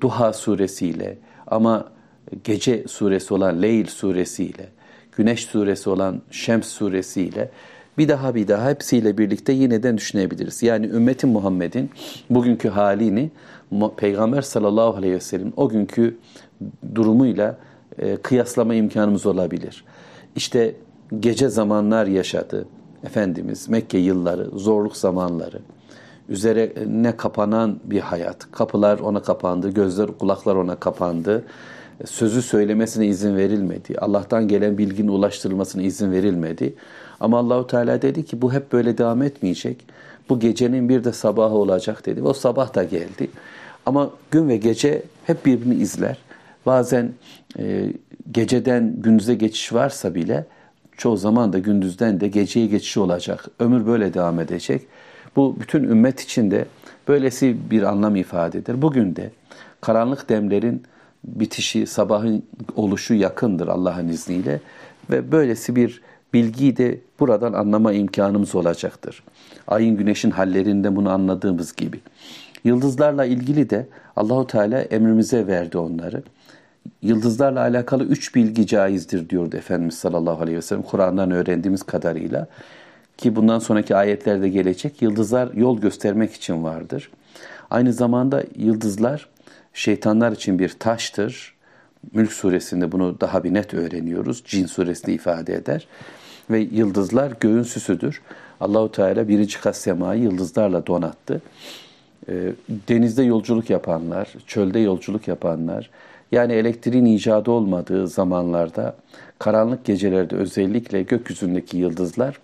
Duha 0.00 0.32
suresiyle 0.32 1.18
ama 1.46 1.88
gece 2.44 2.84
suresi 2.88 3.34
olan 3.34 3.62
Leyl 3.62 3.86
suresiyle, 3.86 4.68
güneş 5.18 5.44
suresi 5.44 5.90
olan 5.90 6.22
Şems 6.30 6.66
suresiyle 6.66 7.50
bir 7.98 8.08
daha 8.08 8.34
bir 8.34 8.48
daha 8.48 8.70
hepsiyle 8.70 9.18
birlikte 9.18 9.52
yineden 9.52 9.96
düşünebiliriz. 9.96 10.62
Yani 10.62 10.86
ümmeti 10.86 11.26
Muhammed'in 11.26 11.90
bugünkü 12.30 12.68
halini 12.68 13.30
Peygamber 13.96 14.42
sallallahu 14.42 14.96
aleyhi 14.96 15.14
ve 15.14 15.20
sellem 15.20 15.52
o 15.56 15.68
günkü 15.68 16.18
durumuyla 16.94 17.58
kıyaslama 18.22 18.74
imkanımız 18.74 19.26
olabilir. 19.26 19.84
İşte 20.36 20.74
gece 21.20 21.48
zamanlar 21.48 22.06
yaşadı. 22.06 22.68
Efendimiz 23.04 23.68
Mekke 23.68 23.98
yılları, 23.98 24.44
zorluk 24.44 24.96
zamanları. 24.96 25.58
Üzerine 26.28 27.16
kapanan 27.16 27.80
bir 27.84 28.00
hayat. 28.00 28.52
Kapılar 28.52 28.98
ona 28.98 29.22
kapandı, 29.22 29.70
gözler, 29.70 30.06
kulaklar 30.18 30.54
ona 30.54 30.76
kapandı. 30.76 31.44
Sözü 32.06 32.42
söylemesine 32.42 33.06
izin 33.06 33.36
verilmedi. 33.36 33.98
Allah'tan 33.98 34.48
gelen 34.48 34.78
bilginin 34.78 35.08
ulaştırılmasına 35.08 35.82
izin 35.82 36.12
verilmedi. 36.12 36.74
Ama 37.20 37.38
Allahu 37.38 37.66
Teala 37.66 38.02
dedi 38.02 38.24
ki 38.24 38.42
bu 38.42 38.52
hep 38.52 38.72
böyle 38.72 38.98
devam 38.98 39.22
etmeyecek. 39.22 39.84
Bu 40.28 40.40
gecenin 40.40 40.88
bir 40.88 41.04
de 41.04 41.12
sabahı 41.12 41.54
olacak 41.54 42.06
dedi. 42.06 42.22
O 42.22 42.32
sabah 42.32 42.74
da 42.74 42.84
geldi. 42.84 43.30
Ama 43.86 44.10
gün 44.30 44.48
ve 44.48 44.56
gece 44.56 45.02
hep 45.24 45.46
birbirini 45.46 45.74
izler. 45.74 46.18
Bazen 46.66 47.12
e, 47.58 47.92
geceden 48.32 48.94
gündüze 48.98 49.34
geçiş 49.34 49.72
varsa 49.72 50.14
bile 50.14 50.46
çoğu 50.96 51.16
zaman 51.16 51.52
da 51.52 51.58
gündüzden 51.58 52.20
de 52.20 52.28
geceye 52.28 52.66
geçiş 52.66 52.96
olacak. 52.96 53.44
Ömür 53.58 53.86
böyle 53.86 54.14
devam 54.14 54.40
edecek. 54.40 54.82
Bu 55.36 55.56
bütün 55.60 55.84
ümmet 55.84 56.20
için 56.20 56.50
de 56.50 56.64
böylesi 57.08 57.56
bir 57.70 57.82
anlam 57.82 58.16
ifade 58.16 58.58
eder. 58.58 58.82
Bugün 58.82 59.16
de 59.16 59.30
karanlık 59.80 60.28
demlerin 60.28 60.82
bitişi, 61.24 61.86
sabahın 61.86 62.42
oluşu 62.76 63.14
yakındır 63.14 63.68
Allah'ın 63.68 64.08
izniyle 64.08 64.60
ve 65.10 65.32
böylesi 65.32 65.76
bir 65.76 66.02
bilgiyi 66.32 66.76
de 66.76 67.00
buradan 67.20 67.52
anlama 67.52 67.92
imkanımız 67.92 68.54
olacaktır. 68.54 69.22
Ayın 69.66 69.96
güneşin 69.96 70.30
hallerinde 70.30 70.96
bunu 70.96 71.10
anladığımız 71.10 71.76
gibi. 71.76 72.00
Yıldızlarla 72.64 73.24
ilgili 73.24 73.70
de 73.70 73.86
Allahu 74.16 74.46
Teala 74.46 74.80
emrimize 74.80 75.46
verdi 75.46 75.78
onları 75.78 76.22
yıldızlarla 77.02 77.60
alakalı 77.60 78.04
üç 78.04 78.34
bilgi 78.34 78.66
caizdir 78.66 79.30
diyordu 79.30 79.56
Efendimiz 79.56 79.94
sallallahu 79.94 80.42
aleyhi 80.42 80.56
ve 80.56 80.62
sellem. 80.62 80.82
Kur'an'dan 80.82 81.30
öğrendiğimiz 81.30 81.82
kadarıyla 81.82 82.46
ki 83.16 83.36
bundan 83.36 83.58
sonraki 83.58 83.96
ayetlerde 83.96 84.48
gelecek 84.48 85.02
yıldızlar 85.02 85.52
yol 85.54 85.80
göstermek 85.80 86.32
için 86.32 86.64
vardır. 86.64 87.10
Aynı 87.70 87.92
zamanda 87.92 88.44
yıldızlar 88.56 89.28
şeytanlar 89.74 90.32
için 90.32 90.58
bir 90.58 90.68
taştır. 90.68 91.54
Mülk 92.12 92.32
suresinde 92.32 92.92
bunu 92.92 93.20
daha 93.20 93.44
bir 93.44 93.54
net 93.54 93.74
öğreniyoruz. 93.74 94.42
Cin 94.46 94.66
suresinde 94.66 95.12
ifade 95.12 95.54
eder. 95.54 95.86
Ve 96.50 96.58
yıldızlar 96.58 97.32
göğün 97.40 97.62
süsüdür. 97.62 98.22
Allahu 98.60 98.92
Teala 98.92 99.28
birinci 99.28 99.60
kat 99.60 99.76
semayı 99.76 100.22
yıldızlarla 100.22 100.86
donattı. 100.86 101.42
Denizde 102.88 103.22
yolculuk 103.22 103.70
yapanlar, 103.70 104.28
çölde 104.46 104.78
yıldızlık 104.78 105.28
yapanlar, 105.28 105.90
yani 106.32 106.52
elektriğin 106.52 107.04
icadı 107.04 107.50
olmadığı 107.50 108.08
zamanlarda 108.08 108.96
karanlık 109.38 109.84
gecelerde 109.84 110.36
özellikle 110.36 111.02
gökyüzündeki 111.02 111.76
yıldızlar 111.76 112.38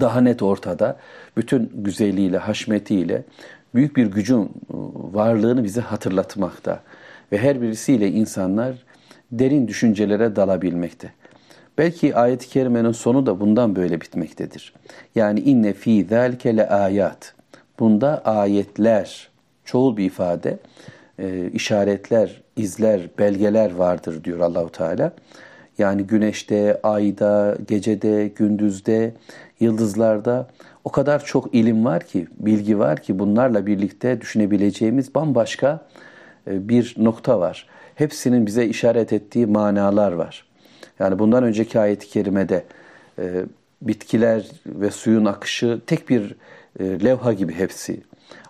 daha 0.00 0.20
net 0.20 0.42
ortada. 0.42 0.96
Bütün 1.36 1.72
güzelliğiyle, 1.74 2.38
haşmetiyle 2.38 3.22
büyük 3.74 3.96
bir 3.96 4.06
gücün 4.06 4.38
ıı, 4.38 4.48
varlığını 5.14 5.64
bize 5.64 5.80
hatırlatmakta. 5.80 6.80
Ve 7.32 7.38
her 7.38 7.62
birisiyle 7.62 8.10
insanlar 8.10 8.74
derin 9.32 9.68
düşüncelere 9.68 10.36
dalabilmekte. 10.36 11.12
Belki 11.78 12.16
ayet-i 12.16 12.48
kerimenin 12.48 12.92
sonu 12.92 13.26
da 13.26 13.40
bundan 13.40 13.76
böyle 13.76 14.00
bitmektedir. 14.00 14.74
Yani 15.14 15.40
inne 15.40 15.72
fi 15.72 16.06
zalike 16.10 16.56
le 16.56 16.68
ayat. 16.68 17.34
Bunda 17.78 18.24
ayetler, 18.24 19.28
çoğul 19.64 19.96
bir 19.96 20.04
ifade, 20.04 20.58
e, 21.18 21.50
işaretler, 21.50 22.42
izler, 22.56 23.08
belgeler 23.18 23.74
vardır 23.74 24.24
diyor 24.24 24.40
Allahu 24.40 24.72
Teala. 24.72 25.12
Yani 25.78 26.02
güneşte, 26.02 26.80
ayda, 26.82 27.56
gecede, 27.68 28.28
gündüzde, 28.28 29.14
yıldızlarda 29.60 30.48
o 30.84 30.90
kadar 30.90 31.24
çok 31.24 31.54
ilim 31.54 31.84
var 31.84 32.06
ki, 32.06 32.26
bilgi 32.38 32.78
var 32.78 33.02
ki 33.02 33.18
bunlarla 33.18 33.66
birlikte 33.66 34.20
düşünebileceğimiz 34.20 35.14
bambaşka 35.14 35.86
e, 36.46 36.68
bir 36.68 36.94
nokta 36.98 37.40
var. 37.40 37.66
Hepsinin 37.94 38.46
bize 38.46 38.66
işaret 38.66 39.12
ettiği 39.12 39.46
manalar 39.46 40.12
var. 40.12 40.44
Yani 40.98 41.18
bundan 41.18 41.44
önceki 41.44 41.80
ayet-i 41.80 42.08
kerimede 42.08 42.64
e, 43.18 43.44
bitkiler 43.82 44.46
ve 44.66 44.90
suyun 44.90 45.24
akışı 45.24 45.80
tek 45.86 46.08
bir 46.08 46.34
e, 46.80 46.84
levha 46.84 47.32
gibi 47.32 47.54
hepsi. 47.54 48.00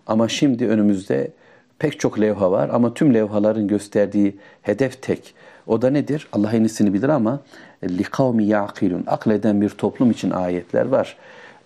Ama 0.07 0.29
şimdi 0.29 0.69
önümüzde 0.69 1.31
pek 1.79 2.01
çok 2.01 2.21
levha 2.21 2.51
var 2.51 2.71
ama 2.73 2.95
tüm 2.95 3.15
levhaların 3.15 3.69
gösterdiği 3.69 4.37
hedef 4.63 5.03
tek. 5.03 5.35
O 5.67 5.83
da 5.83 5.91
nedir? 5.91 6.29
Allah 6.33 6.53
en 6.53 6.61
iyisini 6.61 6.93
bilir 6.93 7.09
ama 7.09 7.41
likavmi 7.85 8.45
yaqilun. 8.45 9.05
Akleden 9.07 9.61
bir 9.61 9.69
toplum 9.69 10.11
için 10.11 10.31
ayetler 10.31 10.87
var. 10.87 11.17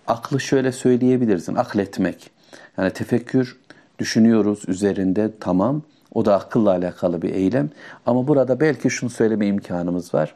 Aklı 0.07 0.39
şöyle 0.39 0.71
söyleyebilirsin, 0.71 1.55
akletmek. 1.55 2.29
Yani 2.77 2.91
tefekkür, 2.91 3.57
düşünüyoruz 3.99 4.63
üzerinde 4.67 5.31
tamam. 5.39 5.81
O 6.13 6.25
da 6.25 6.35
akılla 6.35 6.69
alakalı 6.69 7.21
bir 7.21 7.33
eylem. 7.33 7.69
Ama 8.05 8.27
burada 8.27 8.59
belki 8.59 8.89
şunu 8.89 9.09
söyleme 9.09 9.47
imkanımız 9.47 10.13
var. 10.13 10.35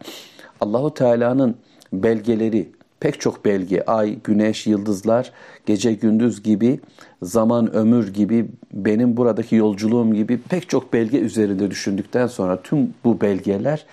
Allahu 0.62 0.94
Teala'nın 0.94 1.56
belgeleri, 1.94 2.70
pek 3.00 3.22
çok 3.22 3.46
belge, 3.46 3.84
ay, 3.88 4.18
güneş, 4.24 4.68
yıldızlar, 4.68 5.32
gece 5.66 5.94
gündüz 5.94 6.44
gibi, 6.44 6.80
zaman 7.22 7.76
ömür 7.76 8.14
gibi, 8.14 8.48
benim 8.74 9.18
buradaki 9.18 9.56
yolculuğum 9.56 10.14
gibi 10.14 10.42
pek 10.42 10.70
çok 10.70 10.94
belge 10.94 11.20
üzerinde 11.20 11.72
düşündükten 11.72 12.28
sonra 12.28 12.62
tüm 12.62 12.94
bu 13.04 13.22
belgeler 13.22 13.86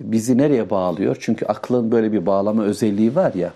bizi 0.00 0.38
nereye 0.38 0.70
bağlıyor? 0.70 1.16
Çünkü 1.20 1.46
aklın 1.46 1.92
böyle 1.92 2.12
bir 2.12 2.26
bağlama 2.26 2.62
özelliği 2.62 3.14
var 3.14 3.34
ya, 3.34 3.52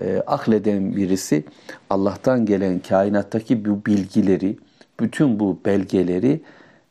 e, 0.00 0.22
akleden 0.26 0.96
birisi 0.96 1.44
Allah'tan 1.90 2.46
gelen 2.46 2.78
kainattaki 2.78 3.64
bu 3.64 3.86
bilgileri, 3.86 4.56
bütün 5.00 5.40
bu 5.40 5.58
belgeleri 5.64 6.40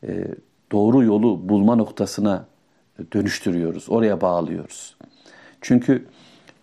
e, 0.06 0.24
doğru 0.72 1.04
yolu 1.04 1.48
bulma 1.48 1.76
noktasına 1.76 2.46
dönüştürüyoruz, 3.12 3.86
oraya 3.88 4.20
bağlıyoruz. 4.20 4.96
Çünkü 5.60 6.04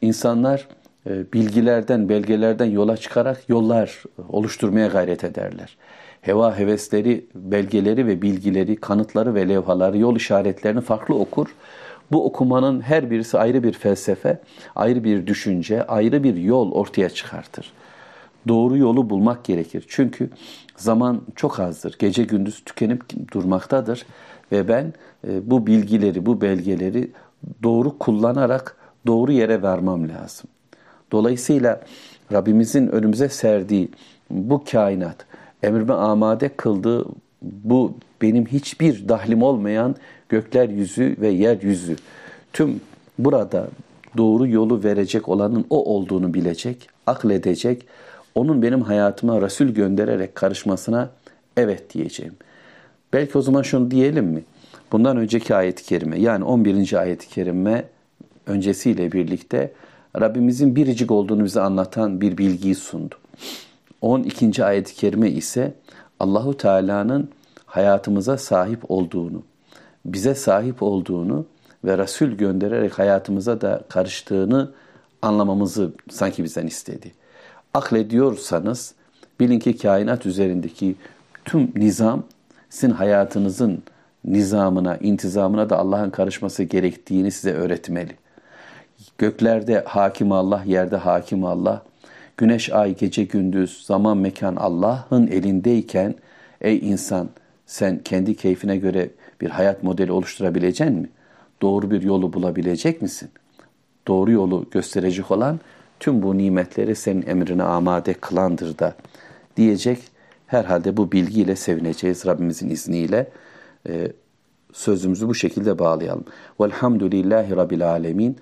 insanlar 0.01 0.67
e, 1.09 1.33
bilgilerden, 1.33 2.09
belgelerden 2.09 2.65
yola 2.65 2.97
çıkarak 2.97 3.49
yollar 3.49 4.03
oluşturmaya 4.29 4.87
gayret 4.87 5.23
ederler. 5.23 5.77
Heva 6.21 6.59
hevesleri, 6.59 7.25
belgeleri 7.35 8.07
ve 8.07 8.21
bilgileri, 8.21 8.75
kanıtları 8.75 9.35
ve 9.35 9.49
levhaları, 9.49 9.97
yol 9.97 10.15
işaretlerini 10.15 10.81
farklı 10.81 11.15
okur. 11.15 11.55
Bu 12.12 12.26
okumanın 12.26 12.82
her 12.82 13.12
birisi 13.12 13.38
ayrı 13.38 13.64
bir 13.64 13.74
felsefe, 13.74 14.39
ayrı 14.76 15.03
bir 15.03 15.28
düşünce, 15.28 15.88
ayrı 15.88 16.24
bir 16.24 16.36
yol 16.36 16.72
ortaya 16.72 17.09
çıkartır. 17.09 17.74
Doğru 18.47 18.78
yolu 18.78 19.09
bulmak 19.09 19.43
gerekir. 19.43 19.86
Çünkü 19.88 20.30
zaman 20.76 21.22
çok 21.36 21.59
azdır. 21.59 21.95
Gece 21.99 22.24
gündüz 22.24 22.64
tükenip 22.66 23.32
durmaktadır. 23.34 24.05
Ve 24.51 24.68
ben 24.68 24.93
e, 25.28 25.49
bu 25.49 25.68
bilgileri, 25.68 26.26
bu 26.26 26.41
belgeleri 26.41 27.12
doğru 27.64 27.97
kullanarak 27.97 28.78
doğru 29.07 29.32
yere 29.32 29.62
vermem 29.62 30.09
lazım. 30.09 30.49
Dolayısıyla 31.12 31.82
Rabbimizin 32.32 32.88
önümüze 32.88 33.30
serdiği 33.30 33.89
bu 34.30 34.64
kainat, 34.72 35.26
emrime 35.64 35.93
amade 35.93 36.49
kıldığı 36.49 37.05
bu 37.41 37.93
benim 38.22 38.45
hiçbir 38.45 39.09
dahlim 39.09 39.43
olmayan 39.43 39.95
gökler 40.32 40.69
yüzü 40.69 41.15
ve 41.21 41.29
yer 41.29 41.61
yüzü. 41.61 41.95
Tüm 42.53 42.82
burada 43.19 43.67
doğru 44.17 44.47
yolu 44.47 44.84
verecek 44.84 45.29
olanın 45.29 45.65
o 45.69 45.95
olduğunu 45.95 46.34
bilecek, 46.34 46.89
akledecek, 47.07 47.86
onun 48.36 48.61
benim 48.61 48.82
hayatıma 48.82 49.41
Resul 49.41 49.65
göndererek 49.65 50.36
karışmasına 50.36 51.09
evet 51.57 51.93
diyeceğim. 51.93 52.34
Belki 53.13 53.38
o 53.38 53.41
zaman 53.41 53.61
şunu 53.61 53.91
diyelim 53.91 54.25
mi? 54.25 54.43
Bundan 54.91 55.17
önceki 55.17 55.55
ayet-i 55.55 55.84
kerime 55.84 56.19
yani 56.19 56.43
11. 56.43 56.93
ayet-i 56.93 57.29
kerime 57.29 57.86
öncesiyle 58.47 59.11
birlikte 59.11 59.71
Rabbimizin 60.19 60.75
biricik 60.75 61.11
olduğunu 61.11 61.45
bize 61.45 61.61
anlatan 61.61 62.21
bir 62.21 62.38
bilgiyi 62.38 62.75
sundu. 62.75 63.15
12. 64.01 64.65
ayet-i 64.65 64.95
kerime 64.95 65.29
ise 65.29 65.73
Allahu 66.19 66.57
Teala'nın 66.57 67.29
hayatımıza 67.65 68.38
sahip 68.38 68.91
olduğunu, 68.91 69.43
bize 70.06 70.36
sahip 70.36 70.84
olduğunu 70.84 71.45
ve 71.86 71.97
Resul 71.97 72.28
göndererek 72.28 72.99
hayatımıza 72.99 73.62
da 73.62 73.82
karıştığını 73.89 74.72
anlamamızı 75.22 75.91
sanki 76.10 76.43
bizden 76.43 76.68
istedi. 76.68 77.12
Aklediyorsanız 77.74 78.93
bilin 79.39 79.60
ki 79.60 79.78
kainat 79.78 80.26
üzerindeki 80.26 80.95
tüm 81.45 81.72
nizam 81.76 82.24
sizin 82.70 82.93
hayatınızın 82.93 83.84
nizamına, 84.26 84.97
intizamına 84.97 85.70
da 85.70 85.78
Allah'ın 85.78 86.10
karışması 86.10 86.64
gerektiğini 86.64 87.32
size 87.32 87.54
öğretmeli. 87.54 88.16
Göklerde 89.18 89.84
hakim 89.88 90.32
Allah, 90.32 90.64
yerde 90.66 90.95
hakim 90.95 91.45
Allah. 91.45 91.82
Güneş, 92.38 92.72
ay, 92.72 92.95
gece, 92.95 93.24
gündüz, 93.24 93.86
zaman, 93.86 94.18
mekan 94.18 94.56
Allah'ın 94.56 95.28
elindeyken 95.28 96.16
ey 96.62 96.78
insan 96.78 97.30
sen 97.66 98.04
kendi 98.04 98.36
keyfine 98.36 98.78
göre 98.78 99.10
bir 99.41 99.49
hayat 99.49 99.83
modeli 99.83 100.11
oluşturabilecek 100.11 100.89
mi? 100.89 101.09
Doğru 101.61 101.91
bir 101.91 102.01
yolu 102.01 102.33
bulabilecek 102.33 103.01
misin? 103.01 103.29
Doğru 104.07 104.31
yolu 104.31 104.65
gösterecek 104.71 105.31
olan 105.31 105.59
tüm 105.99 106.21
bu 106.21 106.37
nimetleri 106.37 106.95
senin 106.95 107.27
emrine 107.27 107.63
amade 107.63 108.13
kılandır 108.13 108.77
da 108.77 108.95
diyecek. 109.57 109.99
Herhalde 110.47 110.97
bu 110.97 111.11
bilgiyle 111.11 111.55
sevineceğiz 111.55 112.25
Rabbimizin 112.25 112.69
izniyle. 112.69 113.29
Ee, 113.89 114.11
sözümüzü 114.73 115.27
bu 115.27 115.35
şekilde 115.35 115.79
bağlayalım. 115.79 116.25
Velhamdülillahi 116.61 117.55
Rabbil 117.55 117.89
Alemin. 117.89 118.37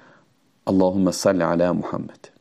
Allahümme 0.65 1.11
salli 1.11 1.45
ala 1.45 1.73
Muhammed. 1.73 2.38